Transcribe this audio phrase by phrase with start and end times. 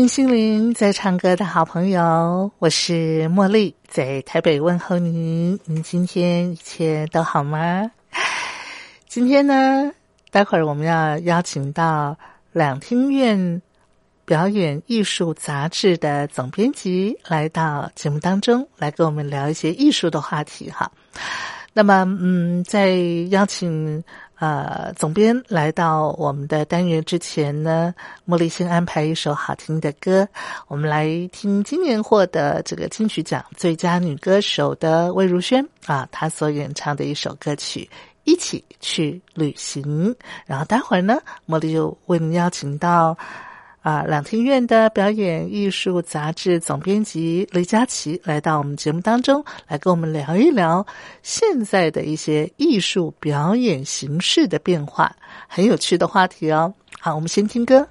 [0.00, 5.60] 听心灵在唱歌的好朋友，我是茉莉，在台北问候您。
[5.66, 7.90] 您今天一切都好吗？
[9.06, 9.92] 今天呢，
[10.30, 12.16] 待会儿我们要邀请到
[12.50, 13.60] 两厅院
[14.24, 20.70] 表演艺术杂志的总编辑来到节目当中，来跟我们聊一些艺术的话题。
[20.70, 20.90] 哈，
[21.74, 22.96] 那么，嗯，在
[23.28, 24.02] 邀请。
[24.40, 27.94] 呃，总编来到我们的单元之前呢，
[28.26, 30.26] 茉莉先安排一首好听的歌，
[30.66, 37.88] 我们来听今年获得这个金曲奖最佳女歌手的魏如萱啊，她所演唱的一首歌曲
[38.24, 40.10] 《一起去旅行》。
[40.46, 43.16] 然后待会儿呢，茉莉就为您邀请到。
[43.80, 50.86] 啊，两厅院的表演艺术杂志总编辑雷佳琪来到我们节目当中，来跟我们聊一聊
[51.22, 55.14] 现在的一些艺术表演形式的变化，
[55.48, 56.72] 很有趣的话题哦。
[56.98, 57.88] 好，我们先听歌。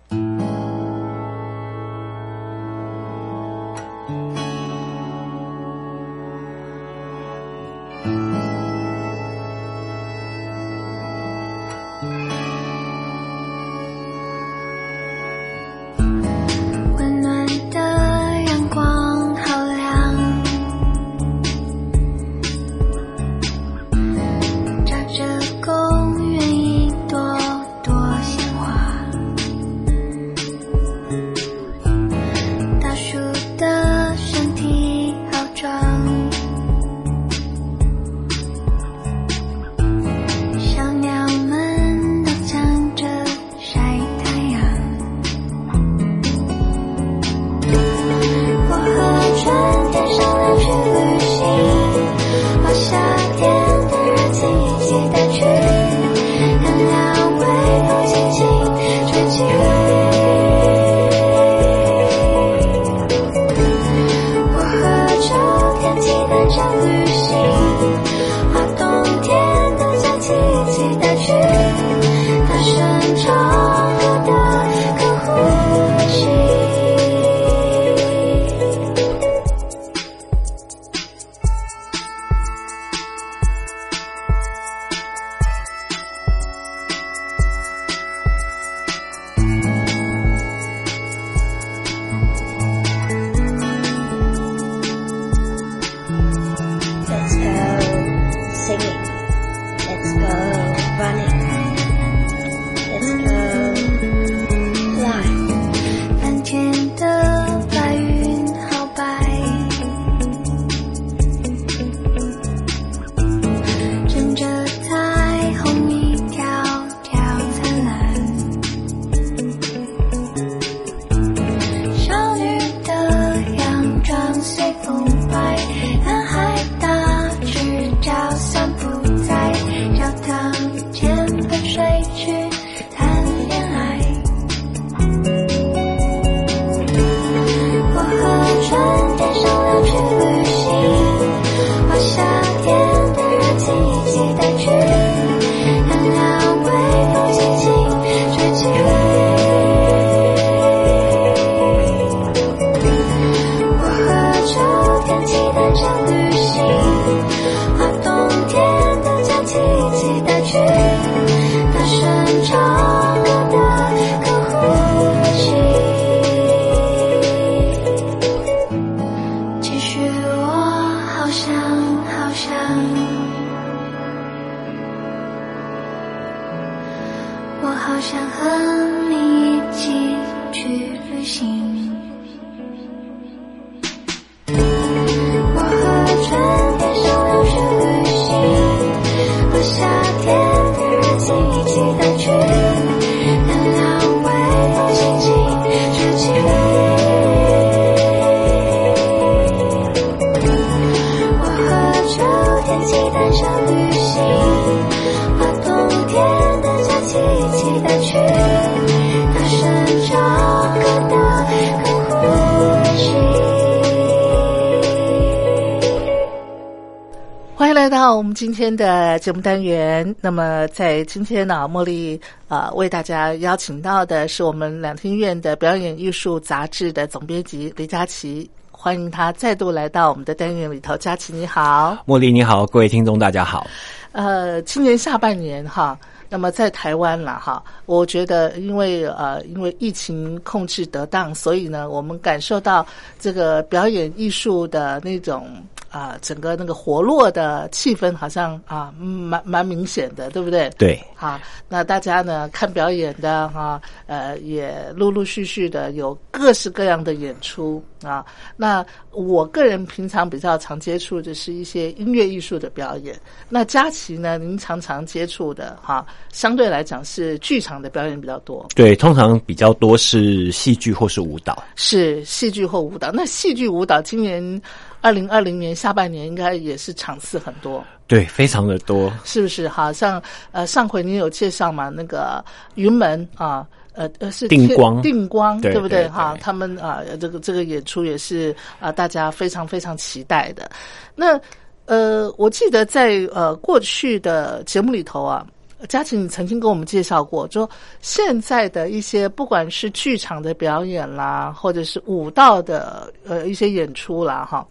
[218.09, 230.97] 到我们今天的节目单元，那么在今天呢，茉莉呃为大家邀请到的是我们两厅院的表演艺术杂志的总编辑李佳琪，欢迎他再度来到我们的单元里头。
[230.97, 233.67] 佳琪你好，茉莉你好，各位听众大家好。
[234.12, 235.95] 呃，今年下半年哈。
[236.31, 242.83] 那么在台湾了哈，我觉得因为呃因为疫情控制得当，所以呢，我们感受到
[243.19, 245.47] 这个表演艺术的那种
[245.89, 250.69] 啊整个那个活络的气氛，好像啊蛮蛮明显的，对不对？
[250.77, 251.00] 对。
[251.15, 258.25] 啊，那大家呢看表演的哈，呃也陆陆续续的有各式各样的演出啊。
[258.56, 263.19] 那我个人平常比较常接触的是一些音乐艺术的表演。
[263.50, 266.06] 那佳琪呢，您常常接触的哈？
[266.31, 273.12] 相对来讲是剧场的表演比较多，对，通常比较多是戏剧或是舞蹈，是戏剧或舞蹈。
[273.12, 274.62] 那戏剧舞蹈今年
[275.01, 279.68] 二零二零年下半年应该也是场次很多，对，非常的多，是不是？
[279.68, 282.44] 好像呃上回你有介绍嘛，那个
[282.75, 286.07] 云门啊，呃呃是定光定光对不对？
[286.10, 290.69] 哈，他们啊这个这个演出也是啊大家非常非常期待的。
[291.16, 291.40] 那
[291.86, 295.46] 呃我记得在呃过去的节目里头啊。
[295.88, 297.69] 嘉琪，你曾经跟我们介绍过，说
[298.01, 304.68] 现在的一些不管是剧场的表演啦，或者是舞蹈的呃一些演出啦，哈。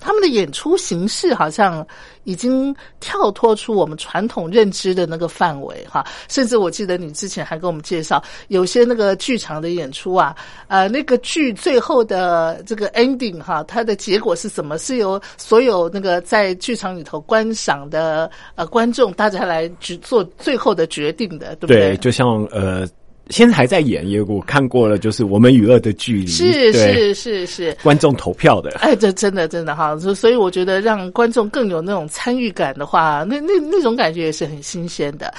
[0.00, 1.86] 他们的演出形式好像
[2.24, 10.34] 已经跳脱出我们传统认知的那个范围哈，甚至我记得你之前还跟我们介绍，有些那个剧场的演出啊，
[10.68, 14.78] 呃，那个剧最后的这个 ending 哈，它的结果是什么？
[14.78, 21.78] 是由所有那个在剧场里头观赏的呃观众大家来去做最后的决定的，对不对？
[21.78, 22.86] 对，就像呃。
[23.30, 35.32] 现在还在演，也我看过了，就是我们与恶的距离，是是是是，观众投票的，哎，这真的真的哈，所以我觉得让观众更有那种参与感的话，那那那种感觉也是很新鲜的。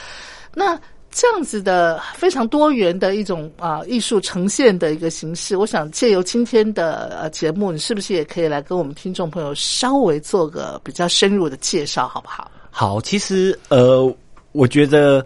[0.53, 12.51] 那这样子的非常多元的一种啊艺术呈现的一个形式，我想借由今天的呃节目，你是不是也可以来跟我们听众朋友稍微做个比较深入的介绍，好不好？
[12.69, 14.15] 好，其实呃，
[14.51, 15.25] 我觉得。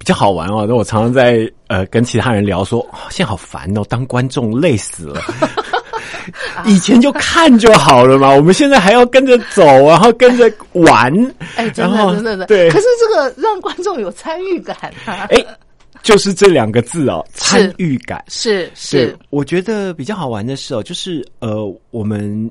[0.00, 2.80] 比较好玩哦，那我常常在呃跟其他人聊说，
[3.10, 5.20] 现在好烦哦，当观众累死了。
[6.64, 11.12] 以前就看就好了嘛，我们现在还要跟着走，然后跟着玩。
[11.56, 12.70] 哎，真的真的的，对。
[12.70, 14.74] 可是这个让观众有参与感，
[15.04, 15.44] 哎，
[16.02, 19.14] 就是这两个字哦，参与感是是。
[19.28, 22.50] 我觉得比较好玩的是哦，就是呃我们。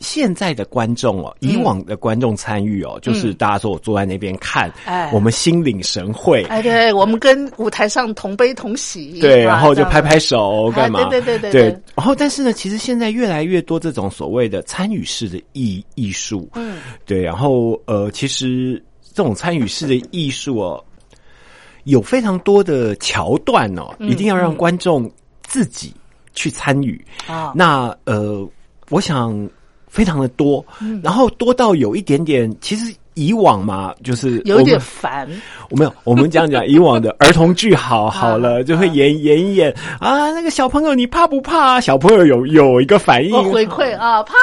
[0.00, 11.04] 现在的观众哦，以往的观众参与哦，就是大家说我坐在那边看，哎，我们心领神会，哎，对，我们跟舞台上同悲同喜，对，然后就拍拍手干嘛？
[11.10, 11.64] 对对对对。
[11.94, 20.82] 然后，但是呢，其实现在越来越多这种所谓的参与式的艺艺术，嗯，对，然后呃，其实这种参与式的艺术哦，
[21.84, 25.10] 有非常多的桥段哦，一定要让观众
[25.42, 25.92] 自己
[26.34, 26.98] 去参与。
[27.26, 27.52] 啊。
[27.54, 28.48] 那呃，
[28.88, 29.46] 我想。
[29.90, 30.64] 非常的多，
[31.02, 32.94] 然后多到有一点点，其实。
[33.20, 35.28] 以往嘛，就是有点烦。
[35.68, 40.30] 我没有，我们讲讲以往的儿童剧，好好了， 就会演演一演啊。
[40.32, 41.78] 那个小朋友，你怕不怕？
[41.80, 44.34] 小朋友有有一个反应回馈啊， 怕。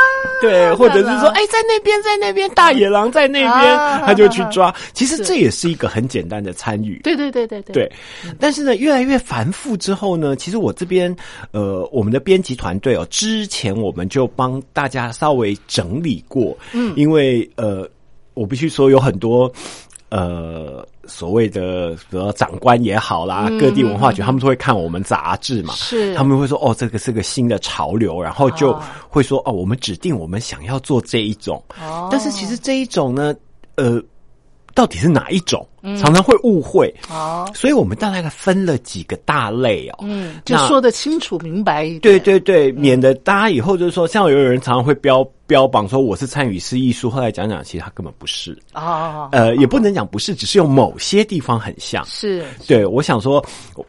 [0.41, 4.73] 对，或者是说，哎，在那边，在那边，大野狼在那边，他就去抓。
[4.93, 6.99] 其实这也是一个很简单的参与。
[7.03, 7.73] 对对对对对。
[7.73, 7.91] 对，
[8.39, 11.13] 但是呢，越来越繁复之后呢，其实我这边
[11.51, 17.87] 呃，我们的编辑团队哦，之前我们就帮大家稍微整理过，嗯，因为呃。
[18.37, 19.51] 我必须说，有很多
[20.09, 26.13] 呃所谓的，比如长官也好啦，各地文化局他们都会看我们杂志嘛，是。
[26.15, 28.77] 他们会说哦，这个是个新的潮流，然后就
[29.09, 33.35] 会说哦，我们指定我们想要做这一种，哦，但是其实这一种呢，
[33.75, 34.01] 呃。
[34.77, 35.67] 到底是哪一种？
[35.99, 36.93] 常常会误会。
[37.09, 48.55] 哦，所以我们大概分了几个大类哦，嗯，就说的清楚明白一点，对对对，免得大家以后就是说，像有人常常会标标榜说我是参与式艺术，后来讲讲，其实他根本不是。
[48.75, 52.45] 哦，呃，也不能讲不是，只是有某些地方很像，是。
[52.67, 52.85] 对。
[52.85, 53.43] 我想说，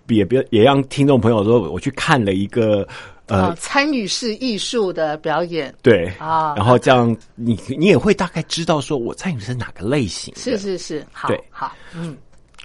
[0.07, 2.88] 也别也让听众朋友说，我去看了一个。
[3.28, 12.16] 呃，参与式艺术的表演，对啊，然后这样你你也会大概知道说我参与是哪个类型，是是是，好，对，好，嗯，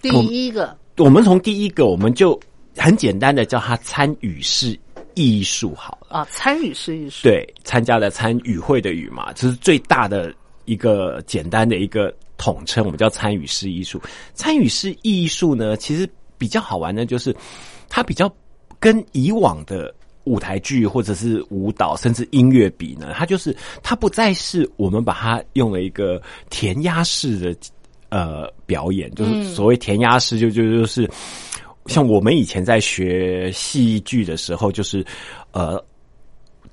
[0.02, 2.40] 第一个，我们从第一个，我们就
[2.78, 4.80] 很简单的叫它参与式
[5.16, 14.02] 艺术，好了啊，参与式艺术，对，参加了参与会的与嘛，这是最大的一个简单的一个统称，我们叫参与式艺术。
[14.34, 17.36] 参与式艺术呢，其实比较好玩的，就是
[17.90, 18.34] 它比较
[18.80, 19.94] 跟以往的。
[20.26, 27.56] 舞台剧或者是舞蹈，甚至音乐比呢，它就是它不再是我们把它用了一个填鸭式的
[28.10, 31.10] 呃表演，就是所谓填鸭式，就就就是
[31.88, 35.06] 像我们以前在学戏剧的时候，就是
[35.52, 35.84] 呃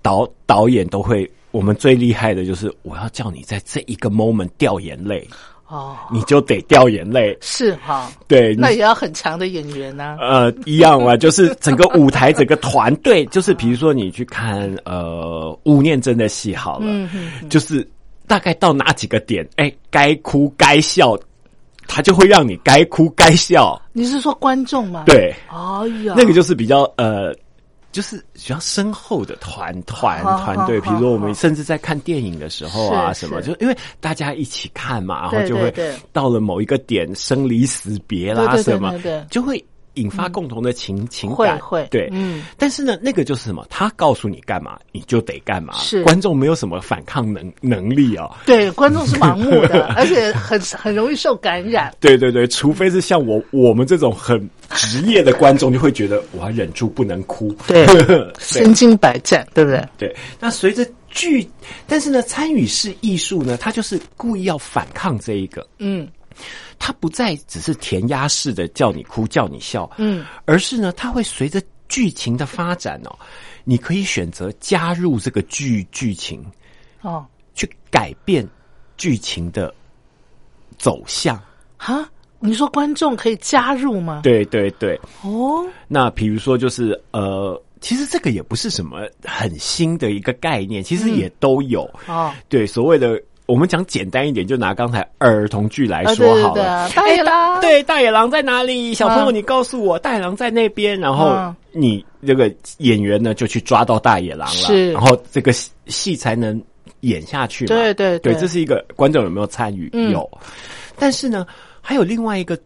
[0.03, 5.27] 导导演都会，我们最厉害的就是我要叫你在这一个 moment 掉眼泪，
[5.71, 16.87] 哦，你就得掉眼泪，是哈，对，那也要很强的演员呐、呃，一样啊， 就是整个舞台、整个团队，就是比如说你去看呃吴念真的戏好了，
[17.49, 17.89] 就是
[18.27, 21.17] 大概到哪几个点，哎，该哭该笑，
[21.87, 27.33] 他就会让你该哭该笑，你是说观众吗？，对，哎呀，那个就是比较呃。
[27.93, 35.75] 就是比较深厚的团团团队，比如说我们甚至在看电影的时候啊，什么，就因为大家一起看嘛，然后就会
[36.13, 38.91] 到了某一个点，生离死别啦什么
[39.31, 39.63] 就会
[40.01, 43.67] 引发共同的情情感，会会对，嗯但是呢，那个就是什么？
[43.69, 45.75] 他告诉你干嘛，你就得干嘛。
[45.79, 48.31] 是观众没有什么反抗能能力哦。
[48.47, 51.95] 对，观众是盲目的，而且很很容易受感染。
[52.01, 57.55] 对对对，除非是像我我们这种很职业的观众，就会觉得我要忍住不能哭。
[57.67, 59.89] 对 对身经百战，对不对？
[59.99, 60.17] 对。
[60.39, 61.49] 那随着剧，
[61.87, 66.09] 但是呢，参与式艺术呢，它就是故意要反抗这一个，嗯
[66.81, 73.17] 它不再只是填鸭式的叫你哭叫你笑，嗯，而是呢，它会随着剧情的发展哦，
[73.63, 76.45] 你可以选择加入这个剧剧情。
[77.03, 78.47] 哦，去改变
[78.97, 79.73] 剧情的
[80.77, 81.41] 走向。
[81.77, 82.07] 哈，
[82.39, 84.21] 你说观众可以加入吗？
[84.23, 91.83] 对对对，哦，那比如说就是呃，其实这个也不是什么很新的一个概念，其实也都有。
[92.07, 93.19] 哦，对，所谓的
[93.51, 96.89] 我们讲简单一点，就拿刚才儿童剧来啊说好了。
[96.91, 98.95] 大野狼，对，大野狼在哪里？
[98.95, 100.99] 小朋友，嗯你告诉我，大野狼在那边。
[100.99, 106.63] 然后嗯你这个演员呢，就去抓到大野狼了，是然后这个戏戏才能
[107.01, 107.75] 演下去嘛。
[107.75, 109.91] 对对对，对这是一个观众有没有参与？
[109.93, 110.31] 嗯有，
[110.97, 111.45] 但是呢，
[111.81, 112.57] 还有另外一个。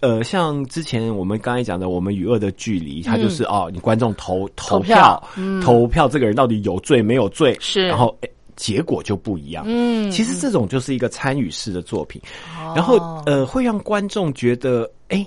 [0.00, 7.56] 呃，像之前我们刚才讲的，我们与恶的距离，它就是、哦，你观众投投票嗯投票，这个人到底有罪没有罪？
[7.58, 9.64] 是然后诶结果就不一样。
[9.68, 12.20] 嗯，其实这种就是一个参与式的作品，
[12.58, 15.24] 哦然后呃，会让观众觉得哎，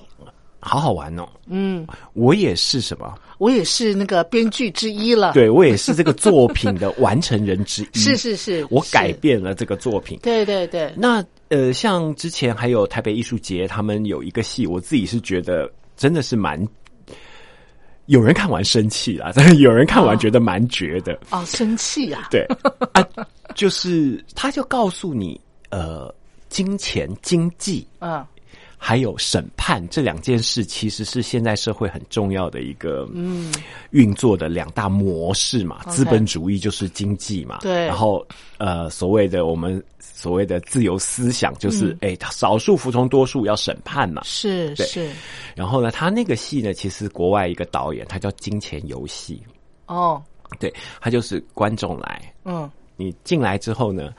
[0.60, 1.26] 好好玩哦。
[1.48, 3.16] 嗯，我也是什么？
[3.38, 7.98] 我也是那个编剧之一了。，对我也是这个作品的完成人之一。
[7.98, 10.20] 是是是，我改变了这个作品。
[10.22, 16.68] 对对对，那呃，像之前还有台北艺术节，他们有一个戏，我自己是觉得真的是蛮。
[18.12, 21.18] 有人看完生气啦， 但是有人看完觉得蛮绝的。
[21.30, 22.46] 哦，生气啊，对。
[22.92, 23.08] 啊，
[23.56, 25.40] 就是他就告诉你，
[25.70, 26.14] 呃，
[26.50, 28.26] 金钱、经济嗯
[28.84, 33.54] 还有审判这两件事，其实是现在社会很重要的一个嗯
[33.92, 35.84] 运作的两大模式嘛。
[35.84, 37.86] 资本主义就是经济嘛，对。
[37.86, 38.26] 然后
[38.58, 44.24] 呃，所谓的我们所谓的自由思想，就是哎、少数服从多数要审判嘛。
[44.26, 45.12] 是是，
[45.56, 49.40] 然后呢，他那个戏呢，其实国外一个导演，他叫《金钱游戏。
[49.86, 50.20] 哦，》，
[50.58, 52.68] 对他就是观众来，嗯。
[52.98, 54.12] 你进来之后呢，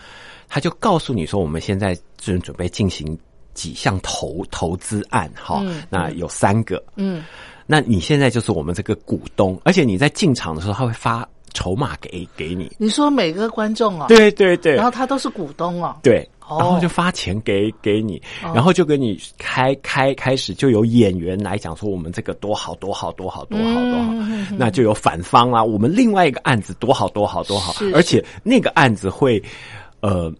[0.48, 3.16] 他就告诉你说，我们现在正准备进行
[3.54, 7.24] 几项投投资案，哈、嗯那有三个，嗯，
[7.66, 14.74] 那你现在就是我们这个股东，而且你在进场的时候，他会发筹码给给你，你说每个观众哦，，对对对。
[14.74, 16.28] 然后他都是股东哦，对。
[16.48, 16.56] 哦。
[16.58, 18.52] 然后就发钱给给你，哦。
[18.54, 24.56] 然后就给你开开开始就有演员来讲说我们这个多好多好多好多好多好，嗯。
[24.58, 25.62] 那就有反方啦。
[25.62, 27.74] 我们另外一个案子多好多好多好。
[27.74, 29.42] 是，而且那个案子会
[30.00, 30.32] 呃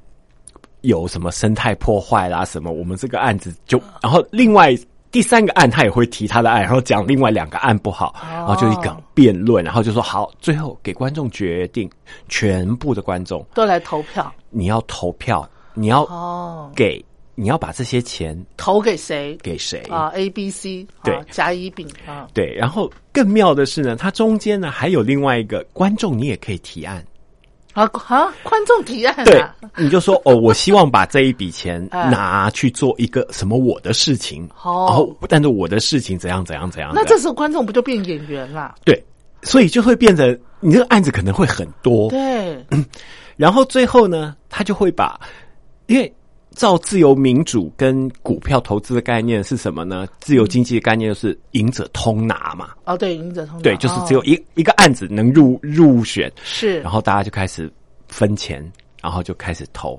[0.83, 4.77] 有什么生态破坏啦什么，我们这个案子就然后另外。
[5.13, 11.87] 第三个案他也会提他的案，然后讲另外两个案不好，然后就一个辩论，然后就说好，最后给观众决定，
[12.31, 19.81] 全部的观众都来投票你要投票，你要哦，给你要把这些钱投给谁给谁？
[19.91, 27.05] 啊？A、B、C 对啊，甲、乙、丙啊，对，然后更妙的是呢，它中间呢还有另外一个观众，你也可以提案。
[27.73, 36.93] 啊啊，观众提案对啊，，你就说哦，我希望把这一笔钱哎 拿去做一个什么我的事情，哦但是我的事情怎样怎样怎样。
[36.95, 38.75] 那这时候观众不就变演员了？
[38.85, 39.03] 对，
[39.43, 42.65] 所以就会变成你这个案子可能会很多，对，
[43.37, 45.19] 然后最后呢，他就会把，
[45.87, 46.13] 因为
[46.55, 50.07] 照自由民主跟股票投资的概念是什么呢？
[50.21, 54.23] 自由经济的概念就是赢者通拿嘛，哦，对，赢者通拿对，就是只有哦。
[54.25, 57.71] 一、一个案子能入入选，是，然后大家就开始
[58.09, 59.99] 分钱，然后就开始投，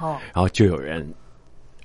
[0.00, 1.06] 哦，然后就有人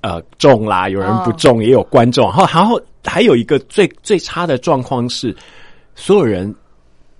[0.02, 5.34] 呃中啦，有人不中，也有观众，然后然后还有一个最最差的状况是，
[5.94, 6.54] 所有人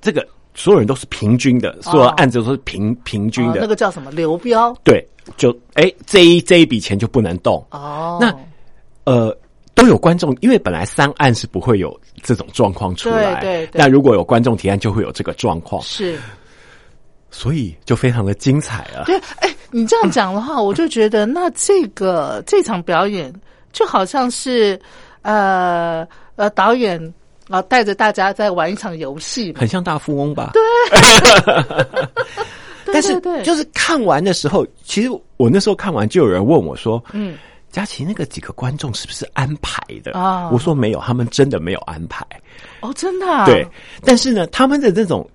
[0.00, 3.52] 这个所有人都是平均的，所有案子都是平平均的。
[3.52, 4.10] 哦那个叫什么？
[4.10, 4.74] 流标？
[4.82, 5.06] 对，
[5.36, 7.64] 就哎这一这一笔钱就不能动。
[7.70, 8.34] 哦，那
[9.04, 9.36] 呃
[9.74, 16.18] 都有观众，因为本来三案是不会有这种状况出来，对对对那如果有观众提案，就会有这个状况，是
[17.30, 19.04] 所以就非常的精彩啊。
[19.06, 23.32] 对，哎，你这样讲的话，我就觉得那这个这场表演
[23.72, 24.78] 就好像是
[25.22, 26.06] 呃
[26.36, 27.00] 呃导演
[27.48, 30.52] 啊、带着大家在玩一场游戏，很像大富翁吧？
[30.52, 30.62] 对
[32.92, 37.36] 但是就是看完的时候，其实我那时候看完就有人问我说：“嗯，
[37.70, 40.50] 佳琪，那个几个观众是不是安排的？”啊。
[40.50, 42.26] 我说没有，他们真的没有安排。
[42.80, 43.66] 哦，真的、啊、对，
[44.04, 45.28] 但是呢，他们的这种，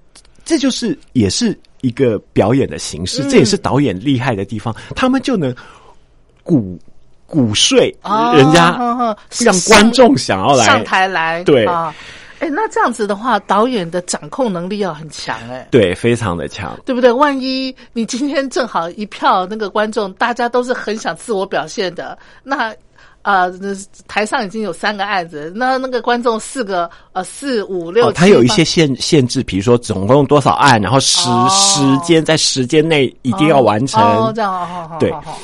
[0.44, 3.30] 这就是也是一个表演的形式，嗯。
[3.30, 5.56] 这也是导演厉害的地方，他们就能
[6.44, 6.78] 鼓
[7.28, 8.78] 鼓睡哦人家
[9.40, 11.66] 让观众想要来上台来，对。
[11.66, 11.94] 啊，
[12.40, 15.68] 哎，那这样子的话，导演的掌控能力要很强，哎。
[15.72, 16.78] 对，非常的强。
[16.86, 17.12] 对不对？
[17.12, 22.70] 万一你今天正好一票那个观众，大家都是很想自我表现的，那
[23.22, 23.54] 啊、呃，
[24.08, 34.04] 台上已经有三个案子，那那个观众四个呃四五六，哦，它有一些限限制，比如说总共多少案，然后时、哦时间在时间内一定要完成。
[34.04, 35.40] 哦，这样哦，好好对好好好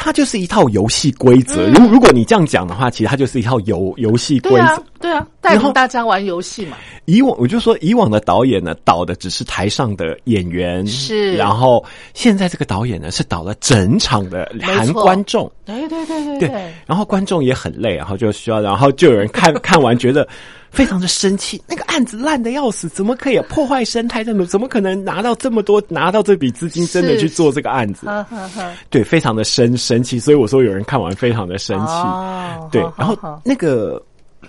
[0.00, 1.66] 它就是一套游戏规则。
[1.70, 11.84] 如、如果你这样讲的话，其实它就是一套游游戏规则。，对啊，带然后领大家玩游戏嘛，以往我就说，以往的导演呢，导的只是台上的演员，是然后
[12.14, 15.50] 现在这个导演呢，是导了整场的含观众。
[15.64, 20.26] 对对对对对，然后观众也很累，然后就需要，然后就有人看 看完觉得
[20.70, 24.24] 非常的生气，那个案子烂的要死，怎么可以破坏生态？
[24.24, 28.06] 怎么怎么可能拿到这么多，拿到这笔资金，真的去做这个案子？
[28.06, 31.92] 呵呵呵，对，非常的生生气，所以我说有人看完非常的生气。
[31.92, 34.02] 哦对，然后那个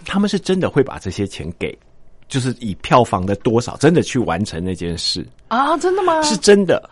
[0.05, 1.77] 他们是真的会把这些钱给，
[2.27, 6.21] 就是以票房的多少，真的去完成那件事，啊，真的吗？
[6.21, 6.89] 是真的。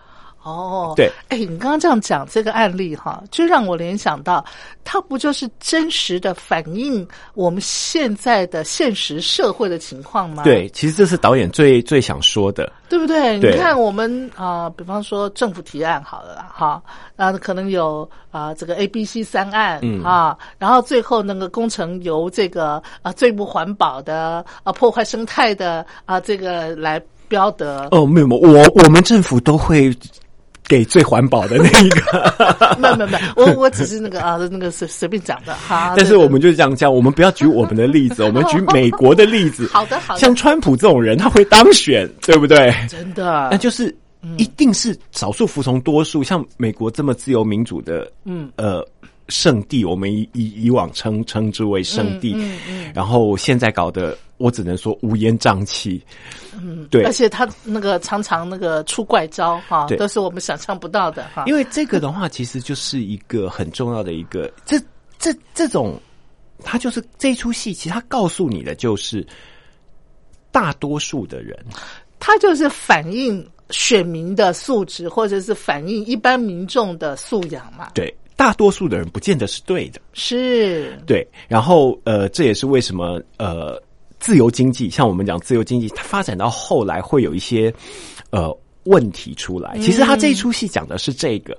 [0.47, 4.43] 哦，对，哎，你刚刚这样讲这个案例哈，就让我联想到，
[4.85, 10.43] 它不就是真实的反映我们现在的现实社会的情况吗？
[10.43, 12.71] 对，其实这是导演最最想说的。
[12.89, 13.37] 对不对？
[13.41, 16.81] 对你看我们啊、比方说政府提案好了啦，哈，
[17.17, 27.89] 啊，可能有啊、这个 A、B、C 三案、嗯啊，然后最后那个工程由这个啊最不环保的啊破坏生态的啊这个来标的。
[27.91, 29.93] 哦，没有我我们政府都会
[30.67, 32.77] 给最环保的那一个。
[32.77, 35.93] 没有没有没有，我我只是那个啊那个随随便讲的哈。
[35.95, 39.67] 但是我们就是这样讲，我们不要举我们的例子，我们举美国的例子。
[39.73, 42.73] 好的好的像川普这种人，他会当选，对不对？
[42.89, 43.95] 真的那就是
[44.37, 48.85] 一定是少数服从多数，像美国这么自由民主的，嗯呃，
[49.29, 56.01] 圣地，我们以以以往称称之为圣地，嗯嗯然后现在搞得我只能说乌烟瘴气，
[56.53, 57.03] 嗯，对。
[57.03, 59.97] 而，且他那个常常那个出怪招哈，对。
[59.97, 61.43] 都是我们想象不到的哈。
[61.47, 64.79] 因为这个的话，其实就是一个很重要的一个，这
[65.19, 65.99] 这这种，
[66.63, 69.25] 他就是这出戏，其实他告诉你的就是，
[70.51, 71.57] 大多数的人，
[72.19, 77.89] 他就是反映选民的素质，或者是反映一般民众的素养嘛。
[77.93, 83.77] 对大多数的人不见得是对的，是，对，然后呃，这也是为什么呃，
[84.19, 87.73] 自由经济，像我们讲自由经济，它发展到后来会有一些
[88.29, 89.77] 呃问题出来。
[89.79, 91.57] 其实他这一出戏讲的是这个，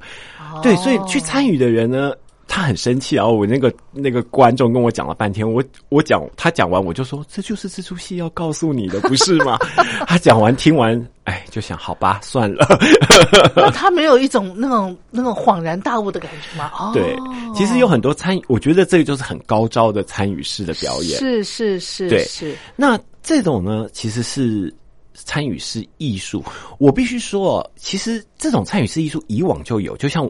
[0.62, 2.12] 对，所以去参与的人呢。
[2.50, 9.58] 他很生气，然后我那个那个观众跟我讲了半天，我我讲他讲完，我就说这就是这出戏要告诉你的，不是吗？
[10.08, 12.66] 他讲完听完，哎，就想好吧，算了。
[13.54, 16.72] 那他没有一种那种那种恍然大悟的感觉吗？
[16.78, 17.14] 哦，对，
[17.54, 21.18] 其实有很多参与，我觉得这个就是很高招的参与式的表演。
[21.18, 24.74] 是是是对是，那这种呢，其实是
[25.12, 26.42] 参与式艺术。
[26.78, 30.24] 我必须说哦，其实这种参与式艺术以往就有，就像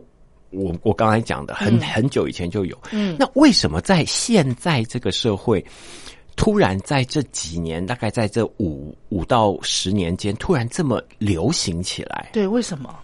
[0.50, 2.76] 我我刚才讲的，很、很久以前就有。
[2.90, 5.64] 嗯那为什么在现在这个社会，
[6.38, 12.30] 突然在这几年，大概在这五五到十年间，突然这么流行起来？
[12.32, 12.96] 对，为什么？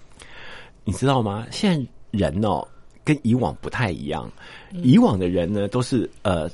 [0.84, 1.44] 你知道吗？
[1.50, 2.66] 现在人哦，
[3.02, 4.30] 跟以往不太一样。
[4.70, 6.48] 以往的人呢，都是呃，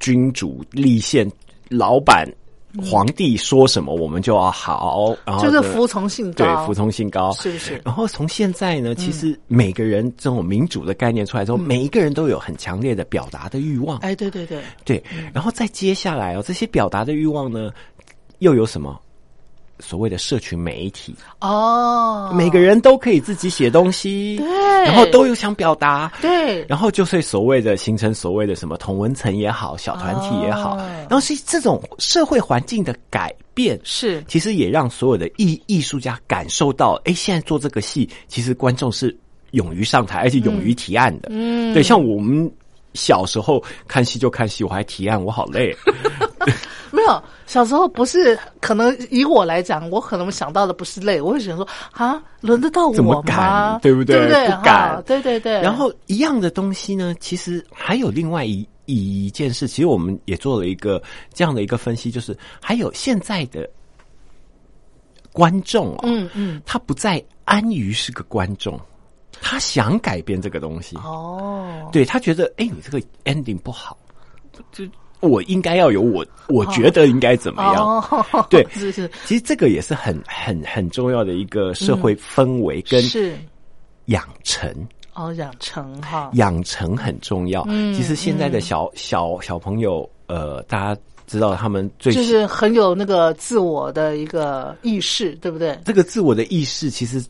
[0.00, 1.30] 君主立宪，
[1.68, 2.26] 老板、
[2.82, 7.80] 皇帝说什么，我们就要好，然后就是服从性高，对服从性高，是不是？
[7.84, 13.98] 然后从现在呢，其实每个人这种民主的概念出来之后，每一个人都有很强烈的表达的欲望。
[13.98, 17.70] 哎，对对对，对，然后再接下来哦，这些表达的欲望呢，
[18.38, 19.00] 又有什么？
[19.80, 24.84] 所谓的社群媒体，哦，每个人都可以自己写东西，对。
[24.84, 30.78] 然后都有想表达，对，然后就是所谓的形成所谓的什么同文层也好，小团体也好，哦。
[31.08, 34.22] 然后是这种社会环境的改变，是。
[34.28, 39.16] 其实也让所有的艺艺术家感受到，哎，现在做这个戏，其实观众是
[39.52, 41.28] 勇于上台，而且勇于提案的。
[41.32, 41.72] 嗯。
[41.72, 42.50] 对，像我们
[42.94, 45.76] 小时候看戏就看戏，我还提案，我好累。
[46.90, 53.78] 没有，小时候不是，可能以我来讲，我可能想到的不是累，我会想说啊，轮得到我怎么敢吗？
[53.82, 54.46] 对不对对不对？
[54.46, 55.60] 不敢哈对对对。
[55.60, 61.02] 然后一样的东西呢，其实还有另外一一件事，其实我们也做了一个
[61.32, 63.68] 这样的一个分析，就是还有现在的
[65.32, 68.80] 观众哦，嗯嗯，他不再安于是个观众，
[69.44, 70.96] 他想改变这个东西。
[70.96, 73.96] 哦，对他觉得，哎，你这个 ending 不好，
[74.72, 74.84] 就
[75.20, 77.84] 我应该要有我，我觉得应该怎么样？
[77.84, 83.36] 哦， 对是是其实这个也是很很很重要的一个社会氛围跟是
[84.06, 84.74] 养成。
[85.12, 87.64] 哦，养成哈，养成很重要。
[87.68, 95.78] 嗯其实现在的小、小小朋友，呃，大家知道他们最就是很有那个自我的一个意识，对不对？
[95.84, 97.24] 这个自我的意识，其实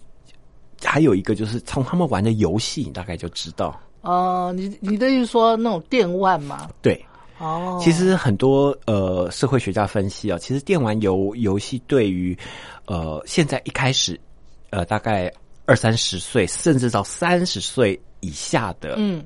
[0.84, 3.80] 还有一个就是从他们玩的游戏，你大概就知道。
[4.02, 6.68] 哦，你你的意思说那种电玩嘛？
[6.82, 7.02] 对，
[7.38, 12.36] 哦，其实很多呃社会学家分析啊，其实电玩游游戏对于
[12.84, 14.20] 呃现在一开始
[14.68, 15.32] 呃大概
[15.64, 19.24] 二三十岁，甚至到三十岁以下的嗯，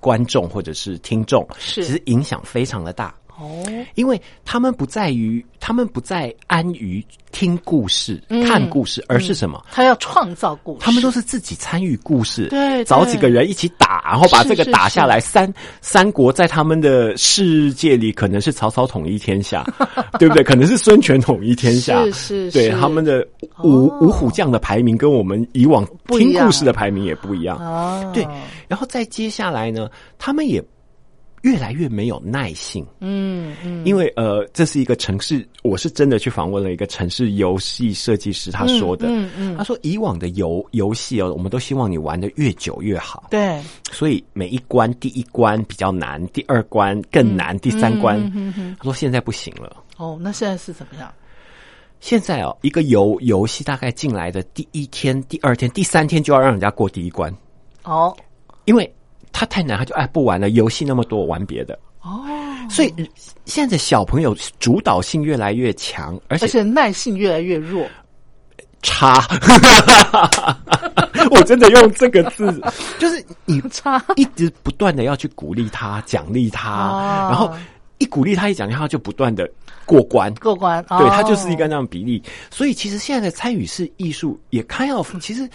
[0.00, 3.14] 观众或者是听众，是其实影响非常的大。
[3.40, 9.64] 哦，因为他们不在于，他们不再安于听故事、嗯看故事，而是什么？
[9.72, 15.18] 他要创造故事，他们都是自己参与故事，对对找几个人一起打，然后把这个打下来。
[15.20, 19.64] 三三国在他们的世界里，可能是曹操统一天下，
[20.18, 20.42] 对不对？
[20.42, 23.26] 可能是孙权统一天下，是是对他们的
[23.62, 27.56] 五、哦五虎将的排名跟我们以往听故事的排名也不一样。
[27.58, 28.26] 哦，对，
[28.66, 30.62] 然后再接下来呢，他们也
[31.42, 32.86] 越来越没有耐性。
[33.00, 39.56] 嗯嗯，因为呃，这是一个城市，我是真的去访问了一个城市游戏设计师，他说的，嗯嗯嗯。
[39.56, 49.84] 他说以往的游游戏哦，我们都希望你玩的越久越好，对，所以每一关第一关比较难，第二关更难，第三关，嗯嗯嗯他说现在不行了。
[49.96, 51.12] 哦，那现在是怎么样？
[52.00, 57.34] 现在哦，一个游游戏大概进来的第一天、第二天、第三天就要让人家过第一关，
[57.84, 58.16] 哦。
[58.66, 58.90] 因为
[59.32, 60.50] 他太难，他就哎不玩了。
[60.50, 61.78] 游戏那么多，我玩别的。
[62.02, 62.24] 哦，
[62.70, 62.92] 所以
[63.44, 67.86] 现在的小朋友主导性越来越强，而且而且耐性越来越弱。
[68.82, 69.22] 差，
[71.30, 72.58] 我真的用这个字，
[72.98, 77.52] 就是你差一直不断的要去鼓励他、奖励他，哦然后
[77.98, 79.46] 一鼓励他、一奖励他，就不断的
[79.84, 80.34] 过关。
[80.36, 82.22] 过关，对，哦它就是一个那样比例。
[82.50, 85.46] 所以其实现在的参与式艺术也 kind of，其实，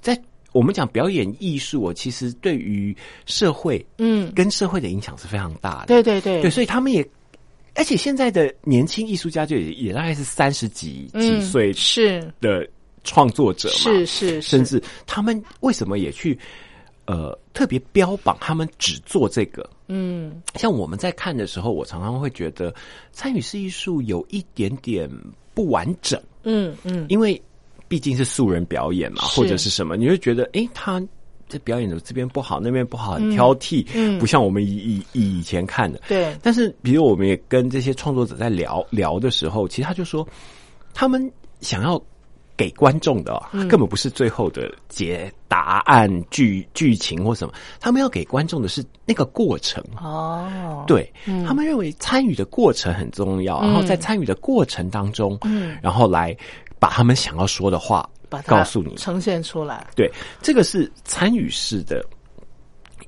[0.00, 0.18] 在
[0.52, 2.94] 我们讲表演艺术哦，其实对于
[3.26, 5.86] 社会，嗯，跟社会的影响是非常大的。
[5.86, 6.42] 对对对。
[6.42, 7.06] 对，所以他们也，
[7.74, 12.20] 而且现在的年轻艺术家就也也大概是三十几几嗯岁是。
[12.40, 12.68] 的
[13.02, 16.38] 创作者嘛，是是，甚至他们为什么也去
[17.06, 19.68] 呃特别标榜他们只做这个？
[19.88, 20.40] 嗯。
[20.54, 22.72] 像我们在看的时候，我常常会觉得
[23.10, 25.10] 参与式艺术有一点点
[25.54, 27.06] 不完整，嗯嗯。
[27.08, 27.40] 因为
[27.92, 30.98] 毕竟是素人表演嘛，或者是什么，你会觉得哎，他
[31.46, 36.00] 这表演的这边不好，那边不好，很挑剔，嗯不像我们以以以以前看的。
[36.08, 40.26] 对，但是，比如我们也跟这些创作者在聊聊的时候，其实他就说，
[40.94, 42.02] 他们想要
[42.56, 43.68] 给观众的、哦嗯。
[43.68, 49.84] 根本不是最后的解答案、剧剧情或什么，他们要给观众的是那个过程。
[50.02, 51.12] 哦，对、
[51.46, 55.76] 他们认为参与的过程很重要，然后在参与的过程当中，嗯。
[55.82, 56.34] 然后来
[56.82, 58.96] 把他们想要说的话把它告诉你。
[58.96, 60.10] 呈现出来，对，
[60.42, 62.04] 这个是参与式的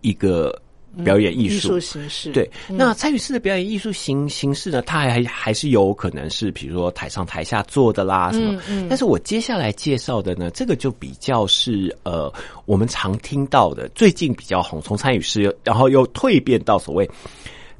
[0.00, 0.56] 一个
[1.04, 1.70] 表演艺艺术。
[1.70, 8.62] 术形式，对，那参与式的表演艺术形形式呢，它还还是有可能是比如说台上台下做的啦什么。
[8.88, 12.32] 但是我接下来介绍的呢，这个就比较是呃
[12.64, 17.10] 我们常听到的，最近比较红，从参与式然后又蜕变到所谓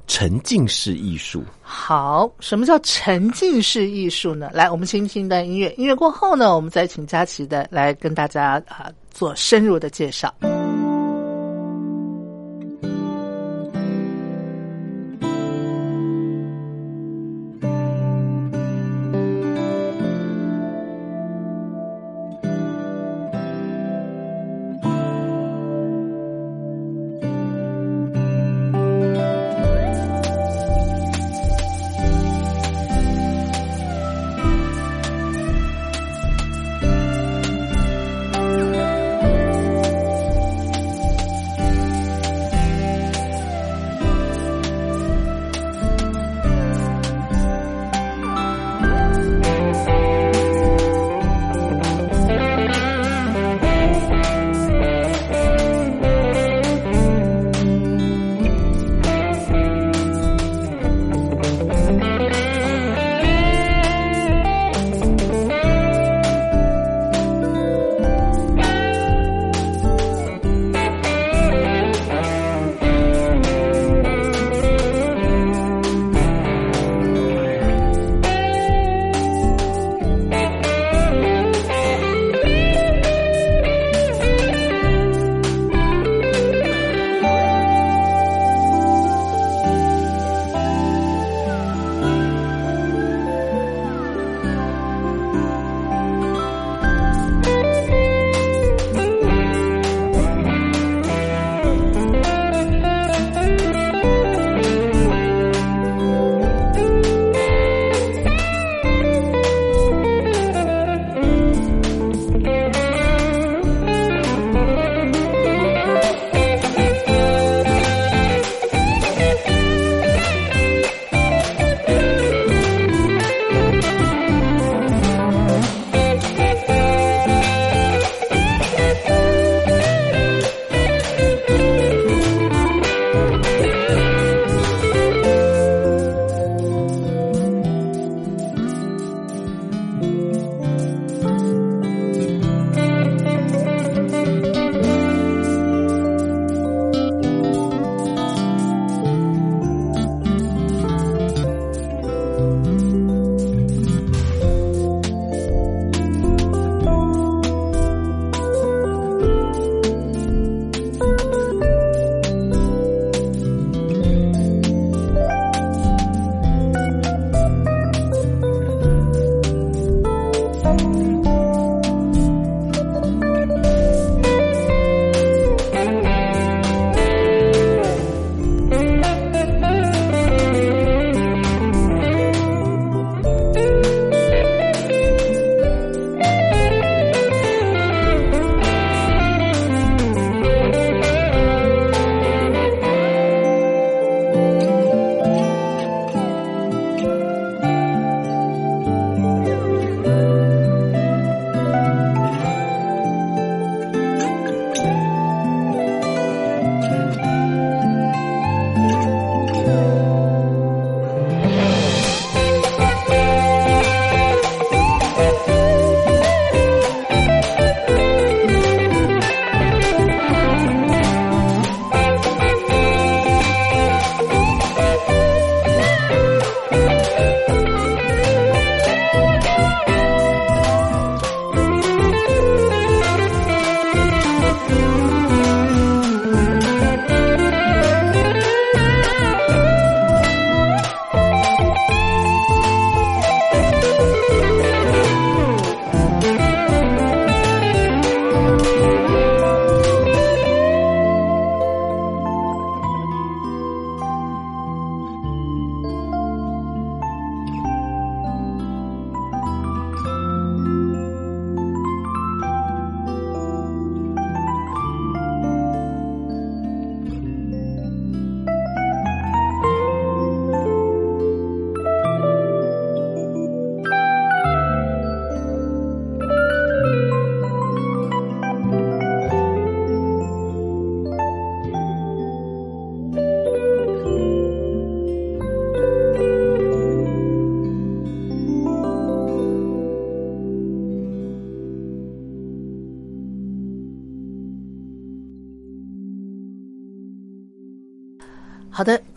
[0.06, 1.44] 沉浸式艺术。
[1.62, 4.50] 好，什么叫沉浸式艺术呢？
[4.52, 10.32] 来，我们先听一段音乐，音乐过后呢，我们再请佳琪的来跟大家啊做深入的介绍。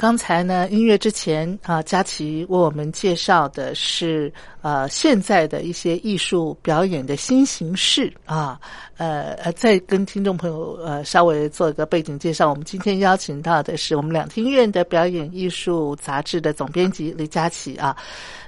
[0.08, 4.32] 刚才呢，音乐之前啊，佳琪为我们介绍的是
[4.68, 8.60] 呃现在的一些艺术表演的新形式啊，
[8.98, 12.50] 呃呃，再跟听众朋友呃稍微做一个背景介绍。
[12.50, 17.96] 我们今天邀请到的是我们两厅院的表演艺术杂志的总编辑李佳琪啊。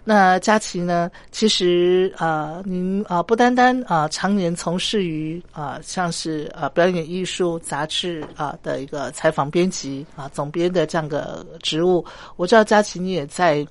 [0.03, 1.09] 那佳琪呢？
[1.31, 12.03] 其实呃，您啊不单单啊常年从事于啊像是呃表演艺术杂志啊的一个采访编辑啊总编的这样的职务。
[12.37, 13.65] 我知道佳琪你也在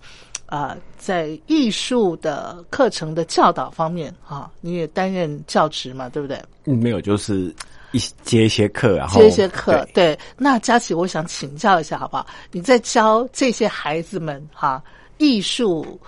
[0.48, 6.36] 啊在艺术的课程的教导方面啊，你也担任教职嘛，对不对？
[6.64, 7.54] 嗯，没有，就是
[7.92, 9.86] 一接一些课，然后接一些课。
[9.94, 12.26] 对，那佳琪，我想请教一下好不好？
[12.50, 14.82] 你在教这些孩子们哈
[15.18, 15.98] 艺术。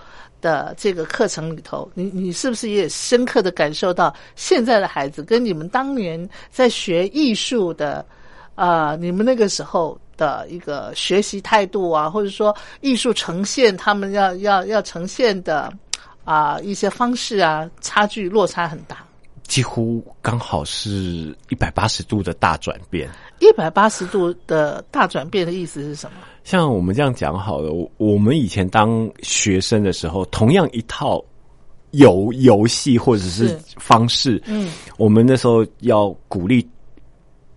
[0.41, 8.03] 的这个课程里头，你你是不是也深刻的感受到现在的孩子跟你们当年在学艺术的
[8.55, 15.73] 啊，你们那个时候的一个学习态度啊，或者说艺术呈现他们要要要呈现的
[16.23, 18.97] 啊一些方式啊，差距落差很大。
[19.47, 23.09] 几乎刚好是一百八十度的大转变。
[23.39, 26.17] 一百八十度的大转变的意思是什么？
[26.43, 31.21] 像我们这样讲好了，我们以前当学生的时候，同样一套
[31.91, 36.65] 游游戏或者是方式，嗯，我们那时候要鼓励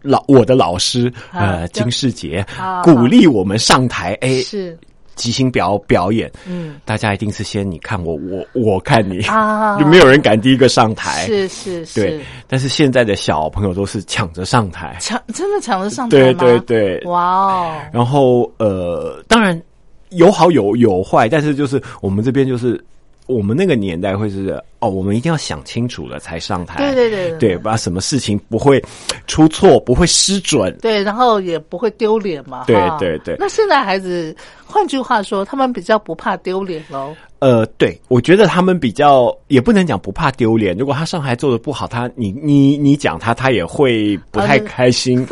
[0.05, 2.47] 老我的老师呃金世杰
[2.85, 4.79] 鼓励我们上台，哎是。
[5.17, 12.21] 即兴表表演，嗯，大家一定是先你看我，我我看你，啊， 就没有人敢第一个上台，是是是，对。
[12.49, 17.77] 但是现在的小朋友都是抢着上台，抢真的抢着上台对对对，哇哦。
[17.93, 19.63] 然后呃，当然
[20.11, 22.85] 有好有有坏，但是就是我们这边就是。
[23.27, 28.83] 我们那个年代会是哦，我们一定要想清楚了才上台，对对对，对，把什么事情不会
[29.27, 33.37] 出错，不会失准，对，然后也不会丢脸嘛，对对对。
[33.39, 37.17] 那现在孩子，换句话说，他们比较不怕丢脸喽。
[37.39, 40.77] 呃，对，我觉得他们比较也不能讲不怕丢脸。
[40.77, 45.27] 如果他上台做的不好，他你你你讲他，他也会不太开心。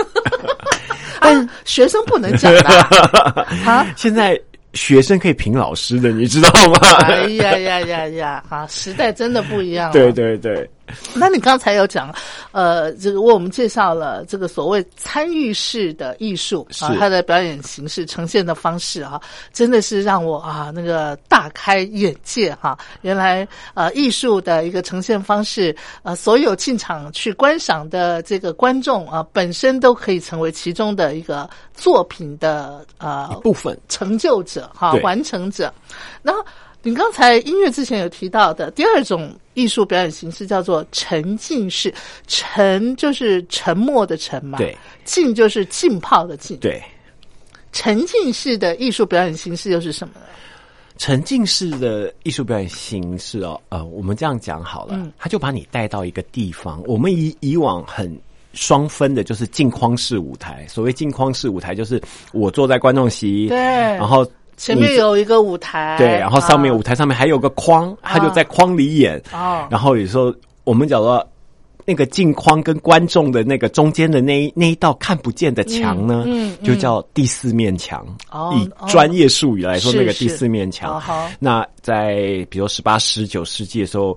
[1.20, 2.60] 但 学生不能讲的
[3.66, 3.86] 啊。
[3.96, 4.40] 现在。
[4.74, 6.78] 学生可以评老师的，你知道吗？
[7.06, 8.44] 哎呀呀呀呀！
[8.48, 9.92] 啊，时代真的不一样了。
[9.92, 10.68] 对对对，
[11.14, 12.14] 那你刚才有讲，
[12.50, 19.20] 呃，这个为我们介绍了这个所谓参与式的艺术啊，它的表演形式呈现的方式啊，
[19.52, 33.78] 真的是让我啊那个大开眼界哈、原来呃艺术的一个呈现方式，呃，所有进场去观赏的这个观众啊，本身都可以成为其中的一个作品的呃部分。
[33.88, 35.02] 成就者哈，对。
[35.02, 35.72] 完成者。
[36.22, 36.32] 那
[36.82, 41.92] 你刚才音乐之前有提到的第二种艺术表演形式叫做沉浸式，
[42.26, 46.82] 沉就是沉默的沉嘛，对，浸就是浸泡的浸，对。
[47.72, 50.26] 沉浸式的艺术表演形式又是什么呢？
[50.98, 56.82] 沉浸式的艺术表演形式哦，呃，我们这样讲好了，他就把你带到一个地方。
[56.84, 58.14] 我们以以往很
[58.52, 60.66] 双分的，就是镜框式舞台。
[60.68, 62.00] 所谓镜框式舞台，就是
[62.32, 64.30] 我坐在观众席，对然后
[64.62, 69.20] 前面有一个舞台，对，然后上面啊舞台上面还有个框，他就在框里演。
[69.32, 71.26] 哦然后有时候我们讲到
[71.84, 76.24] 那个镜框跟观众的那个中间的那一那一道看不见的墙呢，
[76.62, 78.06] 就叫第四面墙。
[78.30, 80.96] 哦以哦专业术语来说，那个第四面墙。
[80.96, 84.16] 哦好那在比如十八、十九世纪的时候。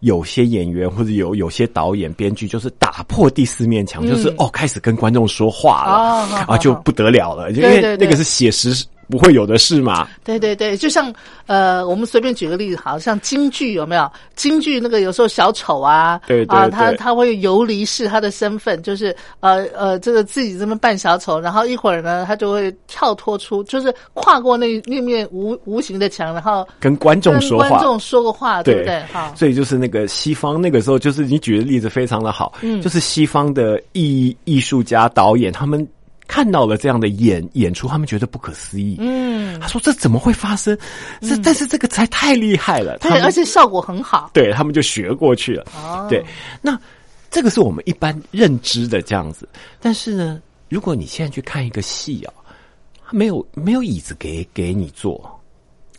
[0.00, 10.08] 有些演员或者有有些导演、编剧，就是打破第四面墙，就是哦，开始跟观众说话了，啊，就不得了了，因为那个是写实不会有的事嘛。
[10.24, 11.12] 对对对，就像
[11.46, 14.10] 呃，我们随便举个例子，好像京剧有没有？
[14.34, 29.00] 京剧那个有时候小丑啊，对对啊，他他会游离式他的身份，就是呃呃，这个自己这么扮小丑，然后一会儿呢，他就会跳脱出，就是跨过那那面无无形的墙，然后跟观众说话跟观众说个话，对不对？
[29.12, 35.86] 哈，所以就是那个西方那个时候，就是你举的例子非常的好，嗯，就是西方的艺艺术家、导演，他们
[36.26, 40.76] 看到了这样的演演出，他们觉得不可思议，嗯，他说这怎么会发生？
[41.20, 44.30] 这、但是这个才太厉害了，他对，而且效果很好。
[44.32, 46.06] 对他们就学过去了，哦。
[46.08, 46.24] 对，
[46.62, 46.78] 那
[47.30, 49.48] 这个是我们一般认知的这样子，
[49.80, 52.32] 但是呢，如果你现在去看一个戏啊，
[53.10, 55.40] 没有没有椅子给给你坐，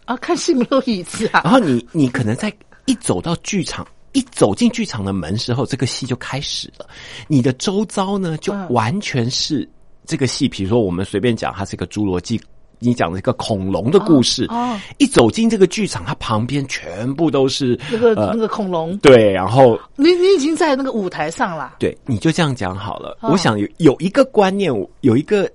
[0.06, 1.42] 啊，看戏没有椅子啊？
[1.44, 2.52] 然，后你你可能在
[2.86, 6.88] 一走到剧场，一走进剧场的门时候，这个戏就开始了。
[7.28, 8.74] 你的周遭呢，就嗯。
[8.74, 9.68] 完全是
[10.06, 10.48] 这个戏。
[10.48, 12.40] 比如说，我们随便讲，它是一个侏罗纪。
[12.78, 21.76] 你讲的一个恐龙的故事，哦哦一走进这个剧场，它旁边全部都是那个呃那个恐龙，对，然后你你已经在那个舞台上了。
[21.80, 23.18] 对，你就这样讲好了。
[23.22, 25.50] 哦我想有有一个观念，有一个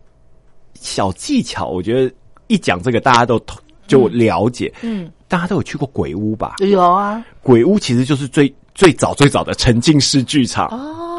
[0.74, 2.12] 小技巧，我觉得
[2.46, 3.38] 一讲这个大家都
[3.86, 4.72] 就了解。
[4.80, 6.54] 嗯，大家都有去过鬼屋吧？
[6.60, 10.66] 有啊，鬼屋其实就是最最早最早的沉浸式剧场。
[10.68, 11.09] 哦，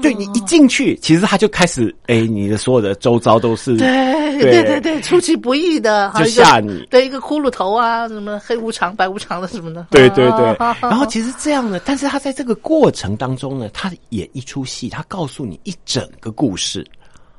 [0.00, 16.86] 对你一进去，其实他就开始，哎，你的所有的周遭都是对对对对对，出其不意的，就吓你对一个骷髅头啊，什么黑无常、白无常的什么的，对对对啊，然后其实这样呢，但是他在这个过程当中呢，他演一出戏，他告诉你一整个故事。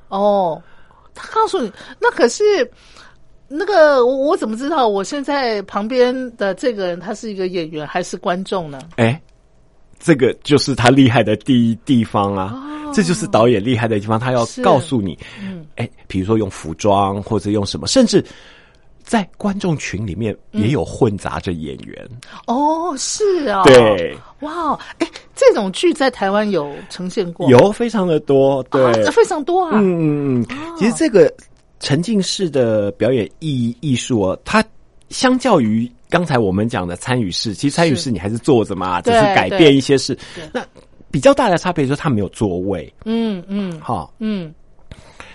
[0.10, 0.62] 哦，
[1.14, 2.44] 他告诉你，那可是
[3.48, 8.80] 那个我我怎么知道我现在旁边的这个人他是一个演员还是观众呢？
[8.96, 9.20] 哎，
[10.04, 12.68] 这个就是他厉害的第一地方啊！
[12.94, 18.22] 这就是导演厉害的地方，他要告诉你，嗯，哎，比如说用服装或者用什么，甚至
[19.02, 22.10] 在观众群里面嗯也有混杂着演员。
[22.48, 31.34] 哦，是哦，对，哇，哎，这种剧在台湾有呈现过，有非常的多，对，啊非常多啊，嗯嗯嗯，其实这个
[31.80, 34.62] 沉浸式的表演艺艺术哦，它
[35.10, 40.16] 相较于刚才我们讲的参与式，其实参与式你还是坐着嘛，只是改变一些事。
[40.54, 40.64] 那
[41.10, 43.80] 比较大的差别就是它没有座位，嗯嗯。
[43.80, 44.08] 哈。
[44.20, 44.54] 嗯，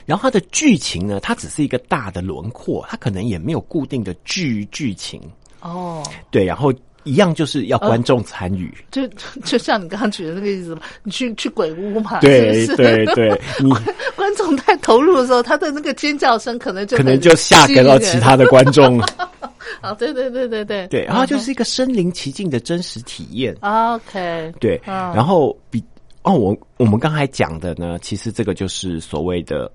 [0.05, 5.21] 然后它的剧情呢，它只是一个大的轮廓，它可能也没有固定的剧剧情，
[5.63, 6.03] 哦。
[6.31, 6.45] 对。
[6.45, 6.73] 然后
[7.05, 9.09] 一样就是要观众参与，就
[9.45, 13.71] 就像你刚刚举的那个例子嘛，你去去鬼屋嘛，对对对，你
[14.17, 19.01] 观众太投入的时候，他的那个尖叫声可能就可能就吓给到其他的观众，
[19.81, 20.87] 啊，对对对对对。
[20.89, 21.05] 对。
[21.05, 24.95] 然后就是一个身临其境的真实体验，OK，对，嗯。
[25.15, 25.83] 然后比
[26.23, 29.71] 哦，我我们刚才讲的呢，其实这个就是所谓的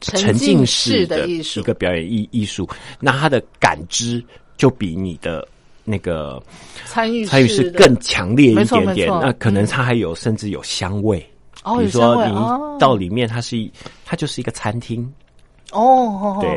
[0.00, 1.60] 沉浸式的艺术。
[1.60, 2.68] 一个表演艺艺术，
[3.00, 4.24] 那它的感知
[4.56, 5.46] 就比你的
[5.84, 6.40] 那个
[6.84, 9.08] 参与参与是更强烈一点点。
[9.20, 11.18] 那可能它还有甚至有香味，
[11.64, 12.32] 哦比如说你
[12.78, 13.72] 到里面，它是一
[14.04, 15.12] 它就是一个餐厅，
[15.72, 16.50] 哦，好对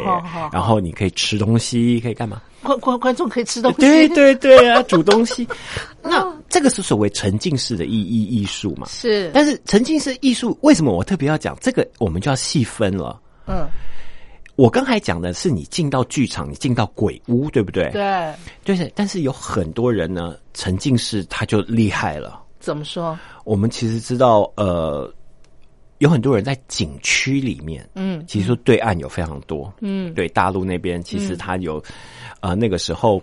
[0.52, 2.42] 然后你可以吃东西，可以干嘛？
[2.64, 5.48] 观观观众可以吃东西，对对对啊，煮东西。
[6.04, 8.88] 那这个是所谓沉浸式的艺艺艺术嘛？
[8.90, 11.88] 是，但是沉浸式艺术为什么我特别要讲这个？
[11.98, 13.20] 我们就要细分了。
[13.48, 13.68] 嗯
[14.58, 17.90] 我刚才讲的是你进到剧场，你进到鬼屋，对不对？
[17.92, 18.32] 对，
[18.64, 22.40] 就是，但是有很多人呢，沉浸式他就厉害了。
[22.60, 23.18] 怎么说？
[23.44, 25.12] 我们其实知道，呃，
[26.02, 31.82] 有很多人在景区里面，嗯其实对岸有非常多，嗯，对大陆那边其实它有，
[32.40, 33.22] 呃，那个时候，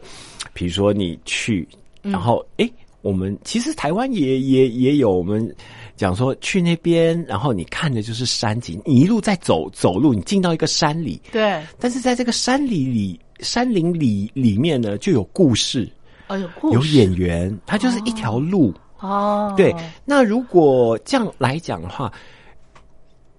[0.53, 1.69] 比如说你去，
[2.05, 2.13] 嗯。
[2.13, 2.73] 然后诶，
[3.03, 5.53] 我们其实台湾也也也有我们
[5.97, 15.91] 讲说去那边，然后你看的就是山景，你一路在走走路，你进到一个山里，对，但是在这个山里里山林里里面呢，就有故事，
[16.29, 18.73] 哦，有故有演员，它就是一条路。
[19.01, 19.75] 哦，对，
[20.05, 22.13] 那如果这样来讲的话，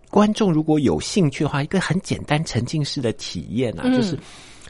[0.09, 3.95] 观众如果有兴趣的话，一个很简单沉浸式的体验啊，嗯。
[3.95, 4.17] 就是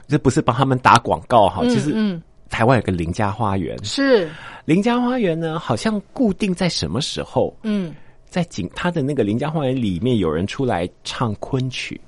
[0.07, 2.21] 这不是帮他们打广告哈，嗯其实嗯。
[2.49, 4.27] 台湾有个邻家花园，是，
[4.65, 7.93] 邻家花园呢，好像固定在什么时候，嗯，
[8.25, 12.01] 在景他的那个邻家花园里面有人出来唱昆曲，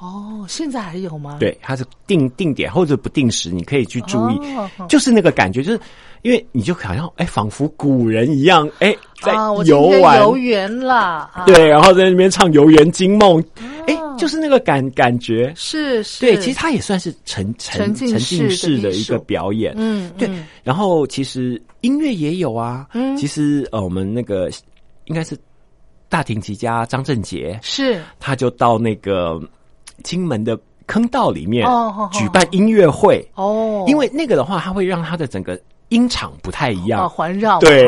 [0.00, 5.80] 哦，现在还有吗？，对，它是定定点或者不定时，你可以去注意，哦就是那个感觉，就是
[6.22, 9.32] 因为你就好像哎，仿佛古人一样，哎，在
[9.64, 10.16] 游玩。
[10.18, 13.42] 天游园啦，啊，对，然后在那边唱《游园惊梦》，
[13.88, 15.52] 哎、就是那个感感觉。
[15.56, 19.74] 是是，对，其实它也算是沉沉沉浸式的一个表演。
[19.76, 20.46] 嗯，对嗯。
[20.62, 22.86] 然后其实音乐也有啊。
[22.94, 24.48] 嗯其实呃，我们那个
[25.06, 25.36] 应该是
[26.08, 29.40] 大庭吉家张振杰，是他就到那个
[30.02, 31.66] 金门的坑道里面
[32.12, 33.26] 举办音乐会。
[33.34, 37.00] 哦，因为那个的话，它会让它的整个音场不太一样。
[37.02, 37.86] 啊环绕对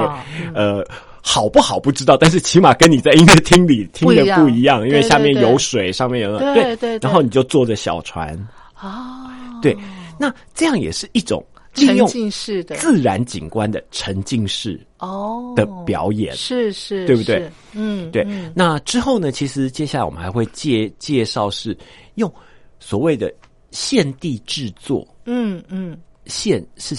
[0.55, 0.85] 呃，
[1.23, 8.35] 好不好不知道，但是起码跟你在音乐厅里听的不一样因为下面有水，上面有对对然后你就坐着小船，
[8.75, 9.31] 啊，
[9.61, 9.77] 对，
[10.19, 11.45] 那这样也是一种
[11.75, 12.77] 利沉用浸式的。
[12.77, 15.53] 自然景观的沉浸式哦。
[15.57, 16.35] 的表演。
[16.35, 17.51] 是是，对不对？
[17.73, 18.25] 嗯，对。
[18.27, 21.77] 嗯，那之后呢，其实接下来我们还会介介绍是
[22.17, 22.33] 用
[22.79, 23.33] 所谓的
[23.71, 25.97] 现地制作，嗯嗯，
[26.27, 26.97] 现是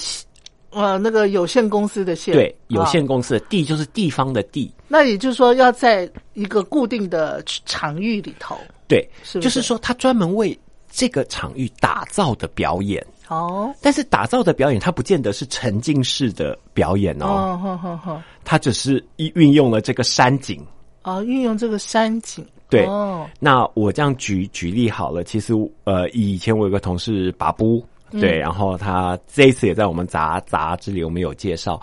[0.69, 2.86] 呃，那个有限公司的限，对有啊。
[2.89, 8.55] 限公司的地就是地方的地，那也就是说，要在一个固定的场域里头，
[8.88, 9.05] 对，
[9.41, 10.57] 就是说他专门为
[10.89, 13.05] 这个场域打造的表演。
[13.32, 20.61] 哦，但是打造的表演，它不见得是沉浸式的表演哦，哦，它只是一运用了这个山景。
[21.03, 22.86] 哦，运用这个山景，对。
[22.86, 25.53] 哦，那我这样举举例好了，其实
[25.86, 28.19] 呃，以前我有个同事把布，嗯。
[28.19, 31.82] 对，然后他这一次也在我们杂杂志里我们有介绍，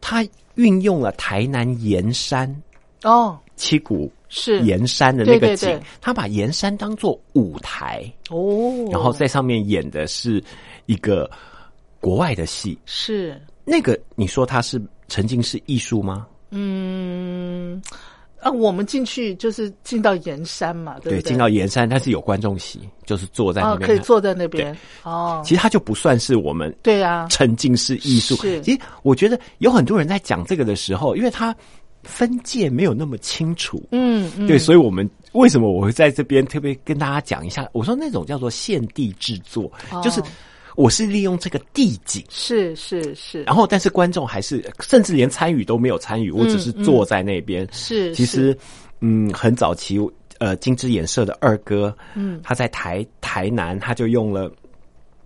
[0.00, 0.26] 他
[0.56, 2.52] 运用了台南盐山
[3.04, 4.60] 哦，七股是。
[4.60, 5.78] 盐山的那个景，对对。
[5.78, 10.42] 对他把盐山当做舞台，哦，然后在上面演的是
[10.88, 11.30] 一个
[12.00, 12.76] 国外的戏。
[12.84, 16.26] 是，那个你说它是沉浸式艺术吗？
[16.50, 17.80] 嗯。
[18.40, 21.22] 啊，我们进去就是进到盐山嘛，对不对？
[21.22, 23.96] 进到盐山，它是有观众席，就是坐在那哦，边看。
[23.96, 25.42] 可以坐在那边哦。
[25.44, 28.36] 其实它就不算是我们对啊，沉浸式艺术。
[28.36, 31.52] 是其实我觉得有很多人在讲这个的时候，因为它
[32.04, 37.68] 分界没有那么清楚，嗯嗯，对，所以我们为什么我会在这边特别跟大家讲一下？
[37.72, 40.22] 我说那种叫做现地制作，哦就是
[40.78, 42.24] 我是利用这个地景。
[42.30, 47.64] 是是是，然后，但是观众还是甚至连参与都没有参与，我只是坐在那边。
[47.64, 47.68] 嗯。
[47.72, 48.56] 是其实，
[49.00, 49.98] 嗯，很早期，
[50.38, 54.48] 呃，金枝演社的二哥，嗯，他在台台南，他就用了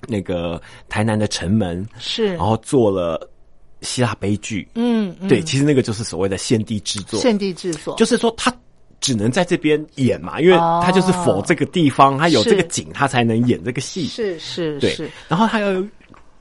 [0.08, 2.28] 那个台南的城门，是。
[2.28, 3.28] 然后做了
[3.82, 4.66] 希腊悲剧。
[4.74, 5.28] 嗯，嗯。
[5.28, 8.50] 对，其实那个就是所谓的现地制作，现地制作，就是说他
[9.02, 10.80] 只能在这边演嘛，因为哦。
[10.82, 14.06] 他就是否这个地方，他有这个景，他才能演这个戏。
[14.06, 14.90] 是是对。
[14.92, 15.86] 是，，然后还有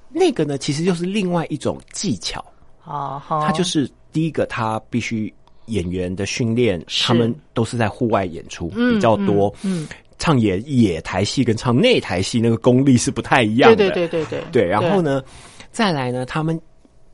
[0.10, 2.42] 那个呢，其实就是另外一种技巧，
[2.86, 5.34] 哦，他就是第一个，他必须
[5.66, 9.88] 演员的训练，他们都是在户外演出嗯比较多，嗯，
[10.20, 15.02] 唱野野台戏跟唱内台戏那个功力是不太一样的，对对对对对对，然后？
[15.02, 15.24] 呢，
[15.72, 16.60] 再来呢，他们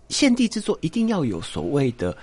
[0.09, 2.15] 献地制作一定要有所谓的，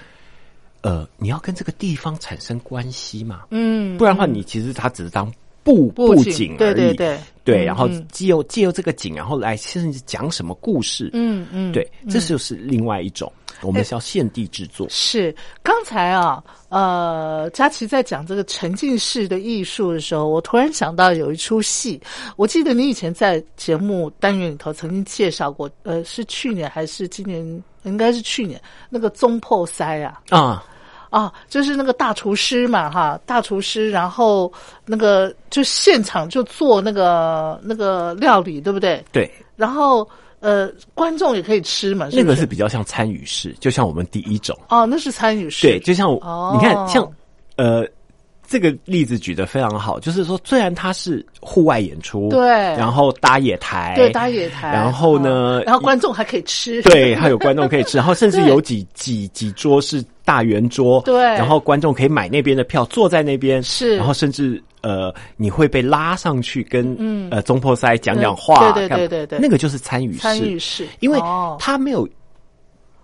[0.84, 5.32] 呃，你要跟这个地方产生关系嘛，嗯，不然的话，你其实它只是当
[5.62, 7.18] 布布景景而已，对对对。
[7.42, 8.06] 对嗯然后嗯。
[8.12, 13.32] 借由借由这个景，然后来甚至讲什么故事，嗯嗯，对，这就是另外一种，
[13.62, 21.98] 我们是要现地制作，是刚才啊，呃，佳琪在讲这个沉浸式的艺术的时候，我突然想到有一出戏，
[22.36, 27.62] 我记得你以前在节目单元里头曾经介绍过，呃，是去年还是今年？
[27.84, 28.58] 应该是去年
[28.88, 30.64] 那个中破塞啊，啊，
[31.14, 34.52] 啊，就是那个大厨师嘛，哈，大厨师，然后
[34.84, 39.00] 那个就现场就做那个那个料理，对不对？
[39.12, 40.08] 对，然后
[40.40, 47.08] 呃，观众也可以吃嘛，不那个是比较像参与式，就像我们第一种，哦，那是参与式，对，就像我哦你看像
[47.54, 47.86] 呃
[48.46, 52.48] 这个例子举得非常好，就是说，虽然它是户外演出，对。
[52.48, 61.22] 然后搭野台，对，搭野台，然后呢嗯然后观众还可以吃，对，还有观众可以吃，然后甚至 有几几几桌是大圆桌，对。
[61.22, 63.96] 然后观众可以买那边的票，坐在那边，是。
[63.96, 67.28] 然后甚至呃，你会被拉上去跟嗯。
[67.30, 69.38] 呃中破塞讲讲话，对对对对对。
[69.38, 71.56] 那个就是参与式，参与式，因为哦。
[71.58, 72.08] 他没有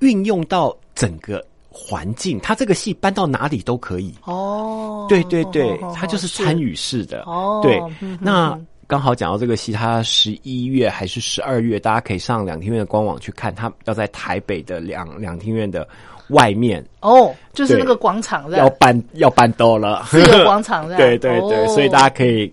[0.00, 4.12] 运用到整个环境，他这个戏搬到哪里都可以。
[4.24, 7.22] 哦，对对对哦，他就是参与式的。
[7.22, 7.80] 哦对
[8.20, 13.54] 那刚好讲到这个戏，它十一月还是十二月，大家可以上两厅院的官网去看。
[13.54, 15.86] 它要在台北的两两厅院的
[16.30, 22.52] 外面哦，就是那个广场要搬要搬到了，自由广场 对对对，哦所以大家可以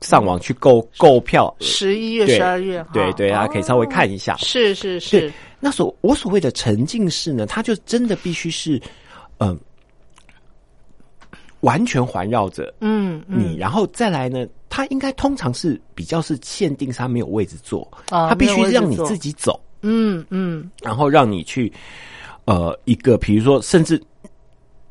[0.00, 1.52] 上网去购购票。
[1.58, 4.36] 十一月、十二月，对对，大家可以稍微看一下。
[4.36, 8.80] 是是是，，那所我所谓的沉浸式呢，它就真的必须是，
[9.38, 9.56] 嗯、
[11.60, 21.72] 完全环绕着嗯你，然后再来呢，它应该通常是比较是限定它没有位置坐，啊它必须让你自己走，嗯嗯然后让你去
[22.46, 24.02] 呃一个，比如说甚至。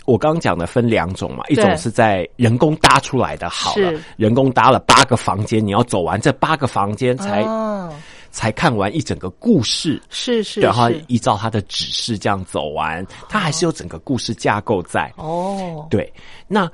[0.05, 7.93] 我刚刚讲的分两种嘛，一对种是在人工搭出来的，好了，人工搭了八个房间，你要走完这八个房间才、哦
[8.31, 15.11] 才看完一整个故事，是是然后，依照他的指示这样走完，他还是有整个故事架构在。
[15.17, 16.11] 哦，对，
[16.47, 16.69] 那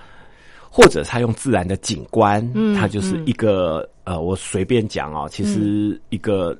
[0.69, 6.57] 或者他用自然的景观，嗯它就是一个、呃，我随便讲哦，其实一个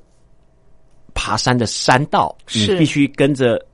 [1.14, 3.64] 爬山的山道，你必须跟着。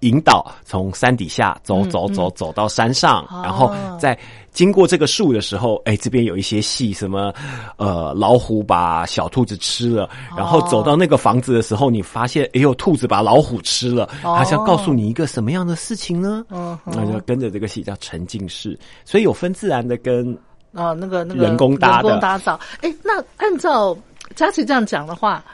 [0.00, 4.18] 引导从山底下走嗯走走走到山上，哦然后在
[4.52, 7.32] 经过这个树的时候，哎，这边有一些戏，什么
[7.76, 16.44] 呃老虎把小兔子吃了，然后走到那个房子的时候，你发现哎呦兔子把老虎吃了，哦它是要告诉你一个什么样的事情呢？
[16.84, 20.36] 那就跟着这个戏叫沉浸式，所以有分自然的跟
[20.72, 22.58] 哦，那个那个人工搭的人工打造。
[22.82, 23.96] 哎，那按照
[24.36, 25.44] 佳琪这样讲的话，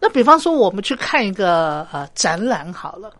[0.00, 3.12] 那比方说我们去看一个呃展览好了。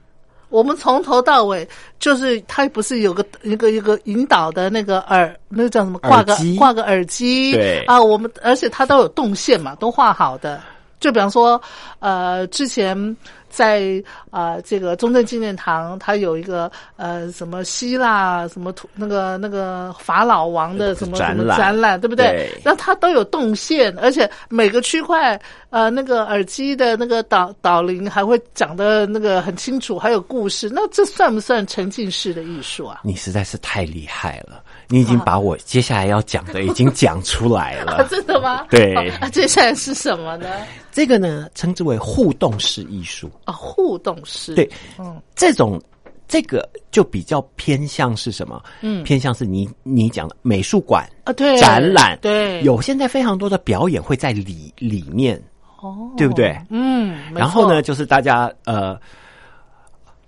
[0.52, 1.66] 我们从头到尾
[1.98, 5.98] 就是，它不是有个一个一个引导的那个耳，那个叫什么？
[6.00, 10.60] 挂个挂个耳机，对啊，我们而且它都有动线嘛，都画好的。
[11.00, 11.60] 就比方说，
[11.98, 13.16] 呃，之前
[13.52, 22.62] 在啊、呃、这个中正纪念堂，它有一个呃什么希腊什么图那个那个法老王的什么什么展览展览，对不对对？
[22.64, 25.38] 那它都有动线，而且每个区块
[25.68, 30.70] 呃那个耳机的那个导导铃还会讲的那个很清楚，还有故事。
[30.72, 33.02] 那这算不算沉浸式的艺术啊？
[33.04, 38.08] 你实在是太厉害了，你已经把我接下来要讲的已经讲出来啊，了。
[38.10, 38.66] 真的吗？
[38.70, 38.94] 对
[39.32, 40.48] 接下来是什么呢？
[40.90, 43.30] 这个呢，称之为互动式艺术。
[43.44, 44.54] 啊，互动式。
[44.54, 44.68] 对，
[44.98, 45.80] 嗯，这种
[46.28, 48.62] 这个就比较偏向是什么？
[48.82, 55.42] 嗯偏向是你你讲的美术馆啊，对，展览，对，有现在非常多的表演会在里里面，
[55.80, 56.54] 哦，对不对？
[56.70, 58.98] 嗯，然后呢，就是大家呃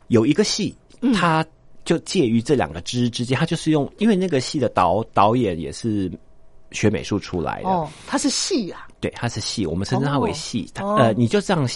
[0.09, 1.45] 有一个戏，嗯它
[1.85, 6.11] 就介于这两个之之间，他就是用，因为那个戏的导导演也是
[6.70, 10.70] 学美术出来的，哦，他是戏啊，对，他是戏，我们称之他为戏。
[10.74, 11.68] 它哦呃，你就这样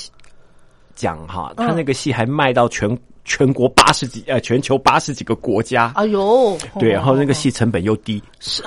[0.94, 5.92] 讲哈，他那个戏还卖到全全国八十几呃全球八十几个国家。
[5.94, 8.62] 哎呦，对，然后那个哦戏成本又低，是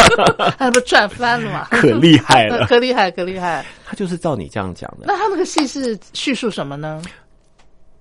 [0.58, 1.68] 那不赚翻了嘛？
[1.70, 2.64] 可厉害了。
[2.66, 3.64] 可厉害，可厉害。
[3.86, 7.02] 他就是照你这样讲的，那他那个戏是叙述什么呢？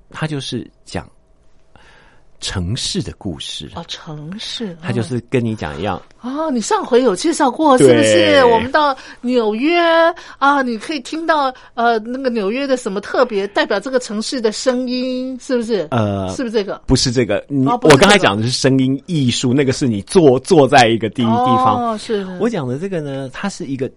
[0.10, 1.06] 他就是讲
[2.40, 8.44] 城市的故事，哦，城市，他就是跟你讲一样，哦，你上回有介绍过是不是？
[8.46, 9.80] 我们到纽约
[10.38, 15.88] 啊，你可以听到呃那个纽约的什么特别代表这个城市的声音，是不是？
[15.92, 16.82] 呃是不是这个？
[16.86, 21.92] 不是这个，你、我刚才讲的是声音艺术，那个是你坐坐在一个地地方。
[21.92, 23.90] 哦，是是我讲的这个呢，它是一个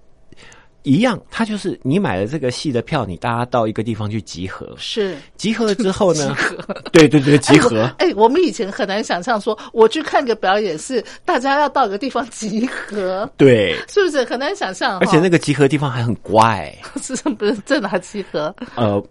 [0.83, 5.17] 一样，它就是你买了这个戏的票，你大家到一个地方去集合，是。
[5.37, 6.75] 集合了之后呢， 集合。
[6.93, 7.83] 对对对，集合。
[7.99, 14.99] 哎我们以前很难想象说，我去看个表演是大家要到一个地方集合，对，是不是很难想象？
[15.01, 18.55] 而且那个集合地方还很怪， 是不是在哪集合？
[18.77, 19.03] 呃，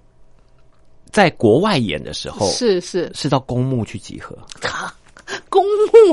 [1.11, 3.11] 在国外演的时候是是。
[3.13, 4.37] 是到公墓去集合，
[5.49, 5.63] 公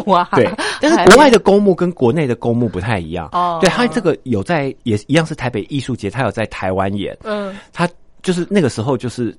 [0.04, 0.48] 墓啊，对，
[0.80, 3.28] 但是国外的公墓跟国内的公墓不太一样。
[3.32, 3.58] 哦。
[3.60, 7.56] 对，他这个有在也一样是台北艺术节，他有在台湾演，嗯。
[7.72, 7.88] 他
[8.22, 9.36] 就是那个时候就是。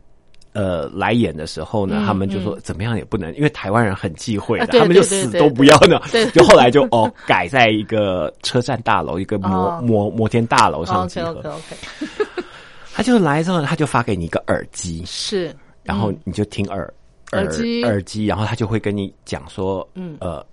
[0.53, 6.25] 呃，来演的时候呢，嗯他们就说怎么样也不能，因为台湾人很忌讳他们就死都不要呢对。
[6.31, 9.81] 就后来就哦，改在一个车站大楼，一个摩哦。
[9.83, 11.49] 摩摩天大楼上集 OK 合。
[11.49, 12.41] OK OK，
[12.91, 16.91] 他就来之后，他就发给你一个耳机，是，然后你就听耳
[17.31, 17.83] 耳机。
[17.83, 20.17] 耳机，然后他就会跟你讲说，嗯。
[20.19, 20.45] 呃，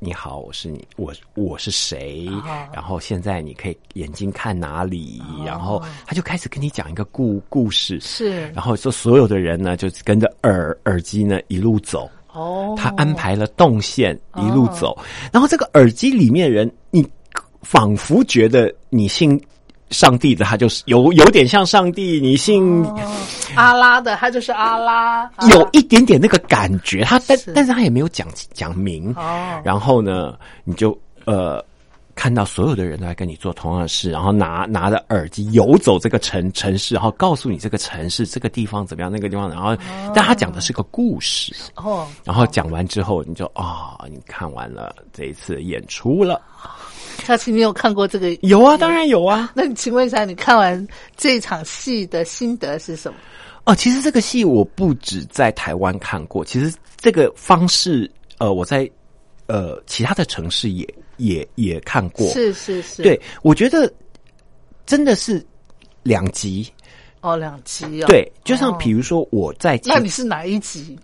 [0.00, 2.28] 你好，我是你，我我是谁？
[2.28, 2.42] 哦
[2.72, 5.20] 然后现在你可以眼睛看哪里？
[5.44, 8.48] 然后他就开始跟你讲一个故故事，是。
[8.50, 12.08] 然后说所有的人呢，就跟着耳耳机呢一路走。
[12.32, 14.96] 哦，他安排了动线一路走，
[15.32, 17.04] 然后这个耳机里面人，你
[17.62, 19.40] 仿佛觉得你信
[19.90, 22.84] 上帝的，他就是有有点像上帝；你信
[23.54, 29.12] 阿拉的，他就是阿拉，啊有一点点那个感觉，他但但是他也没有讲讲明。
[29.14, 31.64] 哦，然后呢，你就呃
[32.14, 39.76] 看到所有的人都在跟你做同样的事，然后拿拿着耳机游走这个城城市，然后告诉你这个城市这个地方怎么样，那个地方，然后
[40.14, 41.54] 但他讲的是个故事。
[41.76, 46.40] 哦，然后讲完之后，你就啊、你看完了这一次演出了。
[47.24, 48.32] 下次你有看过这个？
[48.42, 49.52] 有啊，当然有啊。
[49.54, 53.18] 那你请问一下，你看完这场戏的心得是什么？
[53.64, 58.90] 哦，其实这个戏我不止在台湾看过，其实这个方式，呃，我在
[59.46, 60.88] 呃其他的城市也
[61.18, 62.26] 也也看过。
[62.28, 63.92] 是是是，对，我觉得
[64.86, 65.44] 真的是
[66.02, 66.66] 两集。
[67.20, 70.98] 哦，两集哦，对，就像哦比如说我在其那你是哪一集？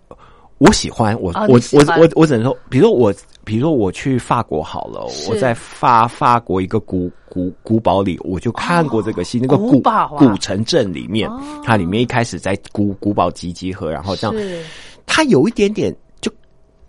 [0.57, 14.63] 我喜欢我、哦我我我我只能说，比如说我，比如说我去法国好了，我在法法国一个古古古堡里，我就看过这个戏，那个古古堡啊古城镇里面，哦它里面一开始在古古堡集集合，然后这样，是。
[15.05, 16.31] 它有一点点就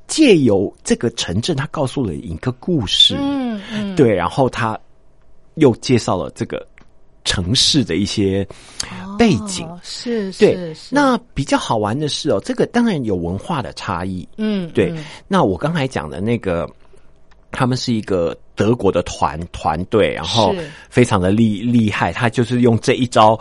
[0.06, 4.78] 借由这个城镇，它告诉了一个故事，嗯嗯，对，然后他
[5.56, 6.64] 又介绍了这个
[7.26, 8.46] 城市的一些
[9.18, 9.66] 背景。
[9.66, 16.66] 哦是对是，是，那比较好玩的是哦，这个当然有文化的差异，嗯对，嗯那我刚才讲的那个，
[17.52, 20.54] 他们是一个德国的团团队，然后
[20.88, 23.38] 非常的厉厉害，他就是用这一招。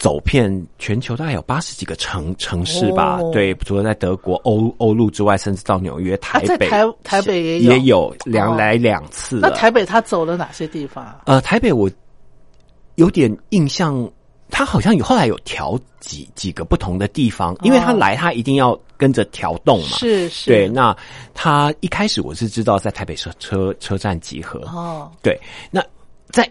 [0.00, 9.50] 走遍全球大概有八十几个城城市吧，哦对，除了在德国欧欧陆之外，甚至到纽约、台北、台台北也有也有两哦来两次了。
[9.50, 11.20] 那台北他走了哪些地方啊？
[11.26, 11.86] 呃，台北我
[13.00, 14.06] 有点印象，
[14.50, 19.96] 他好像有后来有调几几个不同的地方，因为他来他一定要跟着调动嘛。
[19.96, 20.94] 是是，对，那
[21.32, 25.40] 他一开始我是知道在台北车车车站集合，哦，对，
[25.70, 25.82] 那
[26.28, 26.46] 在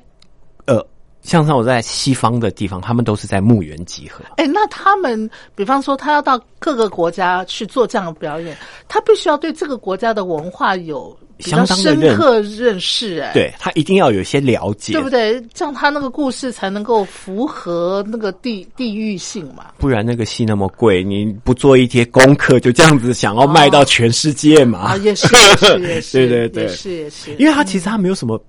[0.66, 0.84] 呃，
[1.22, 4.26] 像像我在西方的地方，他们都是在墓园集合。
[4.38, 15.42] 哎，那他们比方说他要到各个国家去做这样的表演，他必须要对这个国家的文化有相当的深刻认识，哎，对他一定要有一些了解，对不对？
[15.54, 19.68] 这样他那个故事才能够符合那个地地域性嘛。
[19.78, 24.80] 不然那个戏那么贵，你不做一些功课，就这样子想要卖到全世界嘛？
[24.80, 26.64] 啊，也是也是 也是，对对对。
[26.64, 28.42] 也是也是，因为他其实他没有什么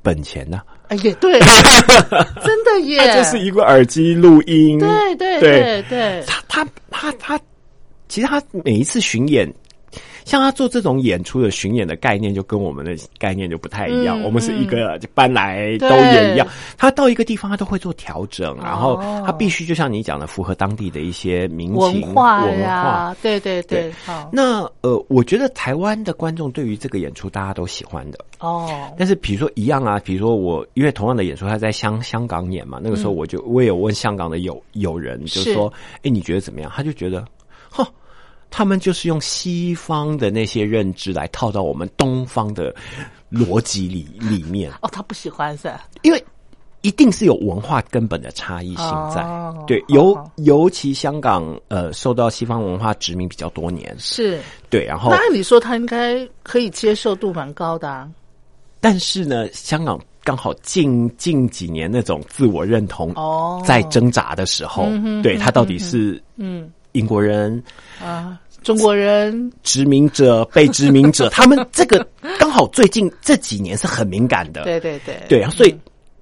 [0.00, 1.38] 本钱呐、哎也对，
[2.44, 5.40] 真的耶，他就是一个耳机录音，对对对。
[5.40, 7.38] 对对，他他他他，
[8.08, 9.50] 其实他每一次巡演，
[10.24, 14.20] 像他做这种演出的巡演的概念，就跟我们的概念就不太一样。
[14.20, 16.46] 嗯我们是一个就搬来都对演一样，
[16.78, 19.22] 他到一个地方他都会做调整，然后哦。
[19.26, 22.60] 他必须就像你讲的，符合当地的一些民文情化文化。
[22.60, 23.92] 呀，对对对
[24.32, 28.68] 那呃，我觉得台湾的观众对于这个演出大家都喜欢的，哦，
[28.98, 36.70] 但是比如说一样啊，比如说我因为同样的演出，他在香香港演嘛，那个时候我就、我也有问香港的友友人，就说，哎，你觉得怎么样？
[36.74, 37.24] 他就觉得，
[37.70, 37.84] 哼，
[38.52, 42.72] 他们就是用西方的那些认知来套到我们东方的
[43.30, 45.72] 逻辑里里面， 哦，他不喜欢是？
[46.02, 46.24] 因为
[46.82, 49.22] 一定是有文化根本的差异性在。
[49.22, 58.08] 哦对，尤尤其香港呃受到西方文化殖民比较多年，是，对，然后那按理说他应该可以接受度蛮高的啊。
[58.80, 64.88] 但是呢，香港刚好近近几年那种自我认同哦在挣扎的时候，
[65.22, 67.62] 对他到底是嗯英国人、
[68.00, 72.06] 啊，中国人殖民者、被殖民者， 他们这个
[72.38, 75.76] 刚好最近这几年是很敏感的，对对对对啊，所以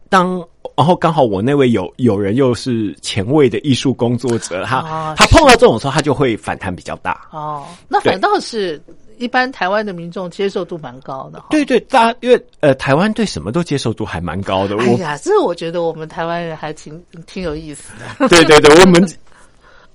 [0.08, 0.44] 当
[0.76, 7.28] 然后刚好我那位友友人又是前卫的艺术工作者，他、哦他碰到这种时候，他就会反弹比较大。
[7.32, 8.80] 哦，那反倒是
[9.18, 11.48] 一般台湾的民众接受度蛮高的哈。
[11.50, 14.74] 对对，大家因为呃，台湾对什么都接受度还蛮高的。
[14.76, 18.26] 我哎呀，这我觉得我们台湾人还挺挺有意思的。
[18.28, 19.06] 对对对，我们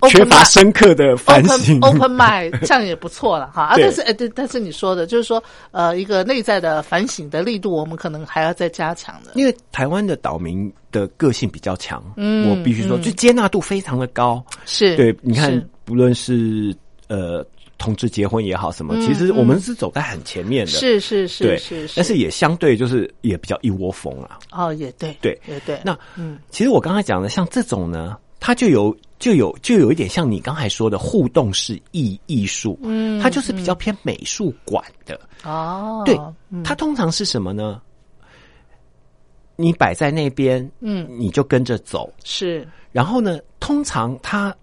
[0.08, 1.80] 缺乏深刻的反省。
[1.80, 3.64] open mind，这样也不错了哈。
[3.64, 9.32] 啊，但是哎，对，但是你说的就是说，呃，一个内在的反省的力度，我们可能还要再加强的。
[9.34, 14.44] 因为台湾的岛民的个性比较强，嗯我必须说，嗯就接纳度非常的高。
[14.64, 16.74] 是，对，你看是，不论是
[17.08, 17.44] 呃
[17.78, 20.72] 同志结婚也好，什么，其实我们是走在很前面的。
[20.72, 24.38] 嗯是是是是，但是也相对就是也比较一窝蜂啊。
[24.50, 25.78] 哦，也对，对也对。
[25.84, 35.18] 那嗯，其实我刚才讲的，像这种呢，它就有就有就有一点像你刚才说的互动式艺艺术，嗯，它就是比较偏美术馆的。
[35.44, 36.18] 哦，对，
[36.62, 37.80] 它通常是什么呢？
[39.56, 42.12] 你摆在那边，嗯，你就跟着走。
[42.24, 42.66] 是。
[42.92, 44.54] 然后呢，通常它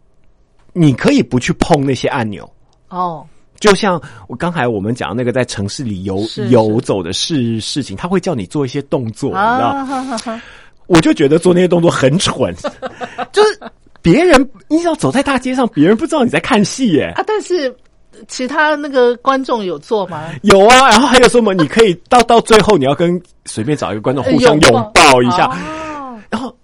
[0.72, 2.47] 你可以不去碰那些按钮，
[2.89, 3.26] 哦，
[3.60, 10.39] 就像我刚才我们讲那个在城市里游游走的事事情，他会叫你做一些动作，你知道？
[10.88, 12.54] 我就觉得做那些动作很蠢，
[13.32, 13.60] 就是
[14.04, 17.12] 别人你要走在大街上，别人不知道你在看戏耶。
[17.16, 17.76] 啊，但是
[18.28, 20.30] 其他那个观众有做吗？
[20.43, 21.54] 有啊，然后还有什么？
[21.54, 25.47] 你可以到到最后，你要跟随便找一个观众互相拥抱一下。
[25.47, 26.56] 哦然后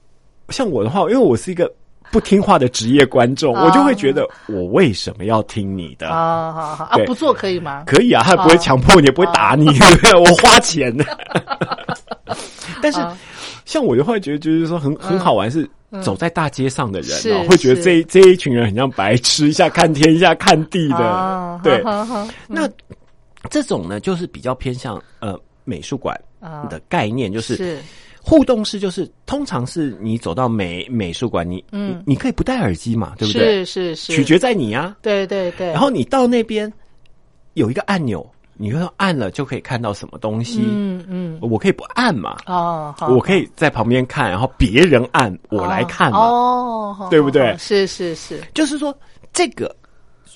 [0.49, 1.71] 像我的话，因为我是一个
[2.11, 6.09] 不听话的职业观众，哦我就会觉得我为什么要听你的？
[6.09, 7.83] 啊，好好啊，不做可以吗？
[7.85, 10.13] 可以啊，他也不会强迫你，也不会打你，对不对？
[10.19, 11.05] 我花钱的。
[12.81, 13.15] 但是啊
[13.65, 15.69] 像我的话觉得，就是说很很好玩，是
[16.03, 21.83] 走在大街上的人会觉得这一这一群人很像白痴，一下看天，一下看地啊的，对。
[21.83, 22.69] 好好好那
[23.49, 26.65] 这种呢，就是比较偏向呃美术馆啊。
[26.65, 27.79] 的概念，就是是。
[28.21, 32.03] 互动式，就是通常是你走到美美术馆，你嗯。
[32.05, 33.65] 你你可以不戴耳机嘛，对不对？
[33.65, 34.95] 是是是，取决在你啊。
[35.01, 36.71] 对对对，然后你到那边
[37.53, 38.29] 有一个按钮，
[38.61, 40.59] 你会按了就可以看到什么东西。
[40.65, 41.39] 嗯嗯。
[41.41, 46.19] 我可以不按嘛，哦，好我可以在旁边看，然后别人按我来看嘛。
[46.19, 47.55] 哦，对不对？
[47.57, 48.93] 是是是，就是说，
[49.31, 49.73] 这个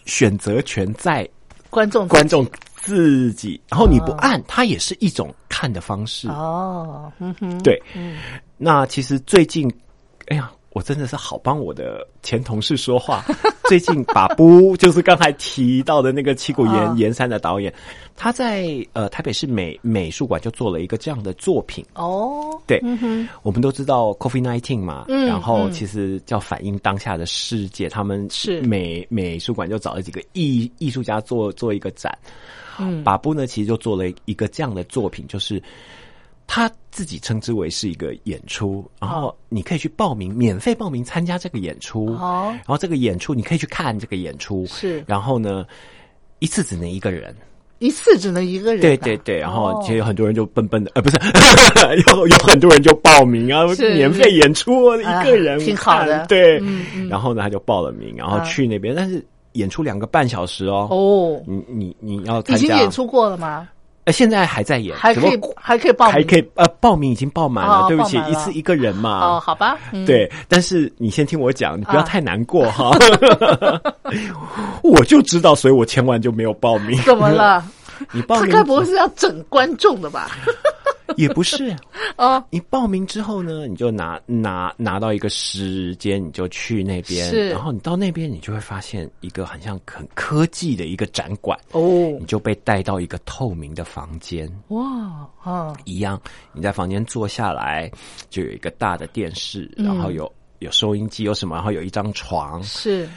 [0.06, 1.28] 选择权在
[1.70, 6.30] 观众观众自己，然后你不按，它也是一种看的方式。
[6.30, 8.18] 哦，嗯哼，对，嗯。
[8.58, 9.70] 那其实最近，
[10.28, 13.24] 哎呀，我真的是好帮我的前同事说话。
[13.70, 16.94] 最近把布就是刚才提到的那个七谷啊。
[16.96, 17.74] 岩岩山的导演，
[18.16, 21.84] 他在呃台北市美美术馆就做了一个这样的作品。
[21.96, 22.82] 哦，对，
[23.42, 25.72] 我们都知道 COVID nineteen 嘛，嗯然后嗯。
[25.72, 28.62] 其实叫反映当下的世界，他们是。
[28.62, 32.16] 美美术馆就找了几个艺艺术家做做一个展。
[32.80, 33.04] 嗯。
[33.04, 35.62] 把布呢，其实就做了一个这样的作品，就是
[36.48, 42.08] 他自己称之为是一个演出，然后你可以去报名，免费报名参加这个演出。
[42.08, 45.04] 哦然后这个演出你可以去看这个演出，是。
[45.08, 45.66] 然后呢，
[46.40, 47.36] 一次只能一个人。
[47.80, 49.82] 一次只能一个人啊，对对对，然后哦。
[49.82, 51.18] 其实有很多人就笨笨的， 呃，不是，
[52.08, 56.26] 有有很多人就报名啊，免费演出，一个人啊挺好的。
[56.28, 56.60] 对。
[56.60, 63.68] 嗯嗯，然后呢他就报了名，然后啊去那边，但是演出两个半小时哦，哦，你你你要参加，已经演出过了吗？
[64.06, 72.92] 呃，现在还在演，还可以还可以报名，还可以呃，报名已经报满了，哦对不起一次一个人嘛，哦，好吧，嗯，对，但是你先听我讲，你不要啊太难过哈。
[74.84, 77.02] 我就知道，所以我千万就没有报名。
[77.04, 77.30] 怎么？
[77.32, 77.64] 了？
[78.12, 80.30] 你报名他该不会是要整观众的吧？
[81.18, 81.76] 也不是，
[82.18, 91.82] 哦，你报名之后呢，你就拿拿拿到一个时间，你就去那边，然后你到那边，你就会发现一个很像很科技的一个展馆，哦。
[92.20, 94.50] 你，就被带到一个透明的房间。
[94.70, 96.20] 哇，啊，一样，
[96.54, 97.92] 你在房间坐下来，
[98.30, 99.86] 就有一个大的电视，嗯。
[99.86, 103.08] 然后有有收音机，有什么，然后有一张床，是。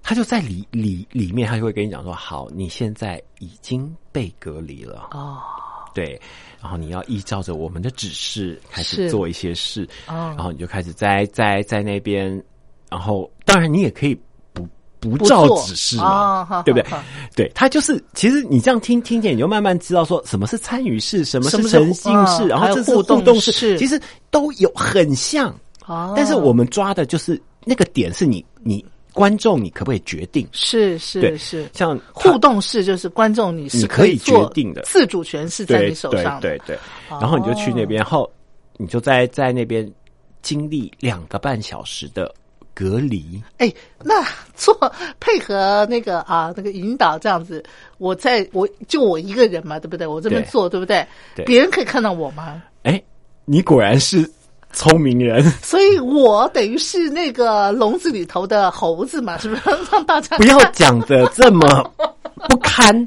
[0.00, 5.38] 他就在里里里面，他就会跟你讲说：好，你现在已经被隔离了，哦，
[5.92, 6.18] 对，
[6.60, 10.34] 然后你要依照着我们的指示开始做一些事，哦。
[10.36, 12.30] 然后你就开始在在在那边，
[12.90, 14.14] 然后当然你也可以
[14.52, 14.66] 不
[14.98, 16.98] 不不照指示哦嘛，好对不对？
[17.36, 23.78] 对，他就是其实你这样听听见，你就慢慢知道说什么是参与式，什么是是沉浸式，然后这是互动式。
[23.78, 24.00] 其实
[24.30, 25.54] 都有很像，
[25.86, 28.84] 哦，但是我们抓的就是那个点是你你
[29.18, 30.46] 观众你可不可以决定？
[30.52, 36.78] 是是是像互动式，就是观众你是可以决定的自主权是在你手上的，对对对，
[37.20, 38.30] 然后你就去那边，然后
[38.76, 39.92] 你就在在那边
[40.40, 42.32] 经历两个半小时的
[42.72, 43.42] 隔离。
[43.56, 43.72] 哎，
[44.04, 44.72] 那做
[45.18, 47.60] 配合那个啊那个引导这样子，
[47.98, 50.06] 我在我就我一个人嘛，对不对？
[50.06, 51.04] 我这边对做，对不对？
[51.34, 52.62] 对别人可以看到我吗？
[52.84, 53.02] 哎，
[53.44, 54.30] 你果然是
[54.78, 59.62] 聪明人，所以我等于是那个笼子里头的猴子嘛，是不是？
[59.90, 61.66] 让大家不要讲的这么
[62.48, 63.04] 不堪，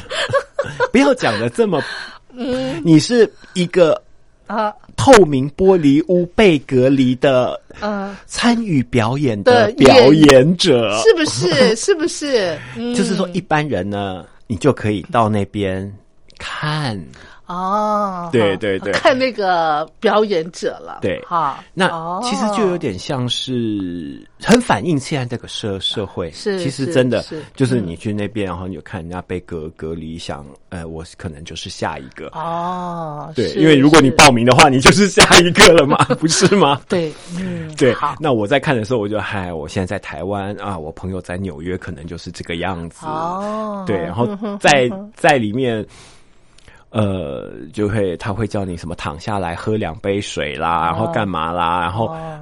[0.92, 1.82] 不要讲的这么，
[2.36, 3.98] 嗯你是一个
[4.46, 11.74] 啊透明玻璃屋被隔离的嗯，参与表演的的表演演者，是不是？
[11.76, 12.58] 是不是？
[12.76, 15.90] 嗯就是说一般人呢，你就可以到那边
[16.38, 17.02] 看。
[17.52, 18.92] 哦，对对对。
[18.92, 21.20] 看那个表演者了，对。
[21.26, 22.20] 哈，那哦。
[22.24, 27.42] 其实就有点像是很反映现在这个社社会，是其实真的是。
[27.54, 34.12] 就是嗯你去那边，然后你就看人家被隔隔离，想，呃，我可能就是下一个，哦，对，因为如果你是。
[34.22, 36.80] 报名的话，你就是下一个了嘛， 不是吗？
[36.88, 43.04] 对，嗯，对，，那我在看的时候，我就嗨，我现在在台湾啊，我朋友在纽约，可能就是这个样子。
[43.04, 44.28] 哦，对，然后
[44.60, 45.84] 在在里面，
[46.92, 52.38] 呃，就会他会叫你什么躺下来喝两杯水啦，然后干嘛啦，然后哦。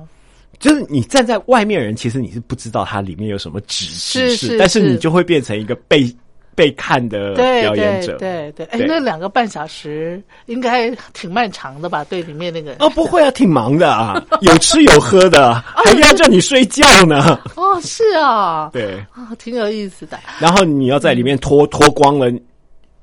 [0.58, 4.90] 就是你站在外面人，其实你是不知道它里面有什么指示，但是是。
[4.90, 6.14] 你就会变成一个被
[6.54, 8.18] 被看的表演者。
[8.18, 8.86] 对对，哎，对。
[8.86, 12.04] 那两个半小时应该挺漫长的吧？
[12.04, 12.76] 对，里面那个。
[12.78, 17.40] 哦，不会啊，挺忙的啊， 有吃有喝的，还要叫你睡觉呢。
[17.56, 22.30] 哦，是啊， 对，啊，挺有意思的，然后你要在里面脱脱光了，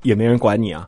[0.03, 0.87] 也没人管你啊。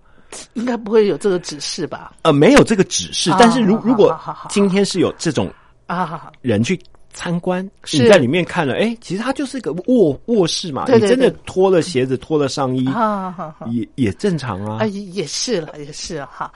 [0.54, 2.14] 应该不会有这个指示吧？
[2.22, 4.18] 呃，没有这个指示啊，但是如如果
[4.50, 5.52] 今天是有这种
[5.88, 6.80] 啊，人去
[7.14, 14.86] 参观，是你在里面看了，哎，其实它就是一个卧卧室嘛，你真的脱了鞋子，脱了上衣，啊，好好也也正常啊啊，。
[14.86, 16.52] 也也是了，也是哈。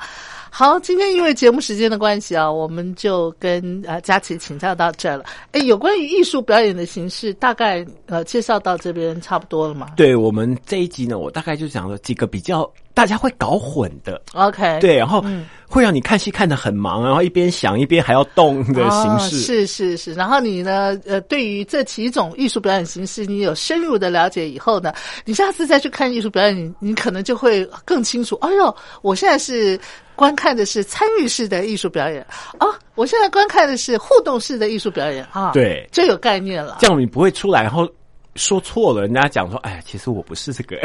[0.56, 5.26] 好，今天因为节目时间的关系啊，我们就跟呃佳琪请教到这儿了。
[5.52, 19.38] 哎，有关于艺术表演的形式，大概呃介绍到这边差不多了嘛对我们这一集呢，我大概就讲了几个比较大家会搞混的，？OK，对，然后嗯会让你看戏看得很忙，然后一边想一边还要动的形哦、式。
[19.38, 20.14] 是是是。
[20.14, 24.94] 然后你呢，呃，对于这几种艺术表演形式，你有深入的了解以后呢，
[25.26, 28.36] 你下次再去看艺术表演，你你可能就会更清楚。
[28.42, 29.80] 哎呦，我现在是
[30.16, 32.22] 观看的是参与式的艺术表演
[32.60, 36.78] 啊，我现在观看的是互动式的艺术表演啊，对就有概念了。
[36.80, 37.90] 这样你不会出来，然后
[38.36, 40.78] 说错了，人家讲说，哎，其实我不是这个。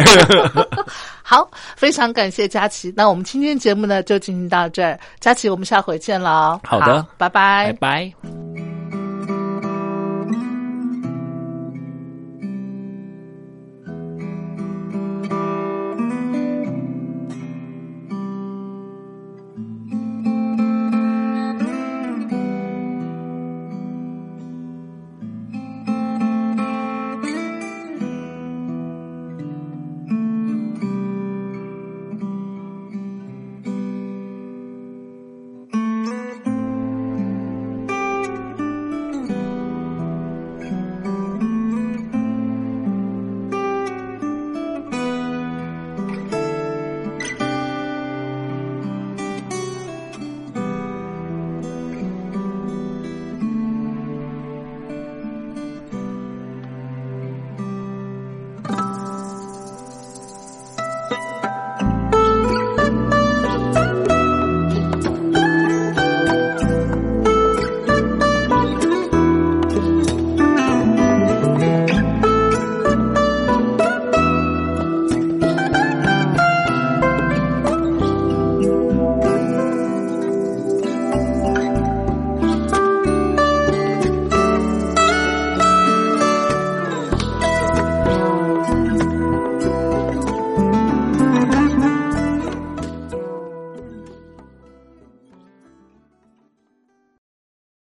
[1.22, 2.92] 好，非常感谢佳琪。
[2.96, 6.60] 那我们今天节目呢就进行到这儿，佳琪，我们下回见了哦。
[6.64, 8.77] 好的拜拜拜拜。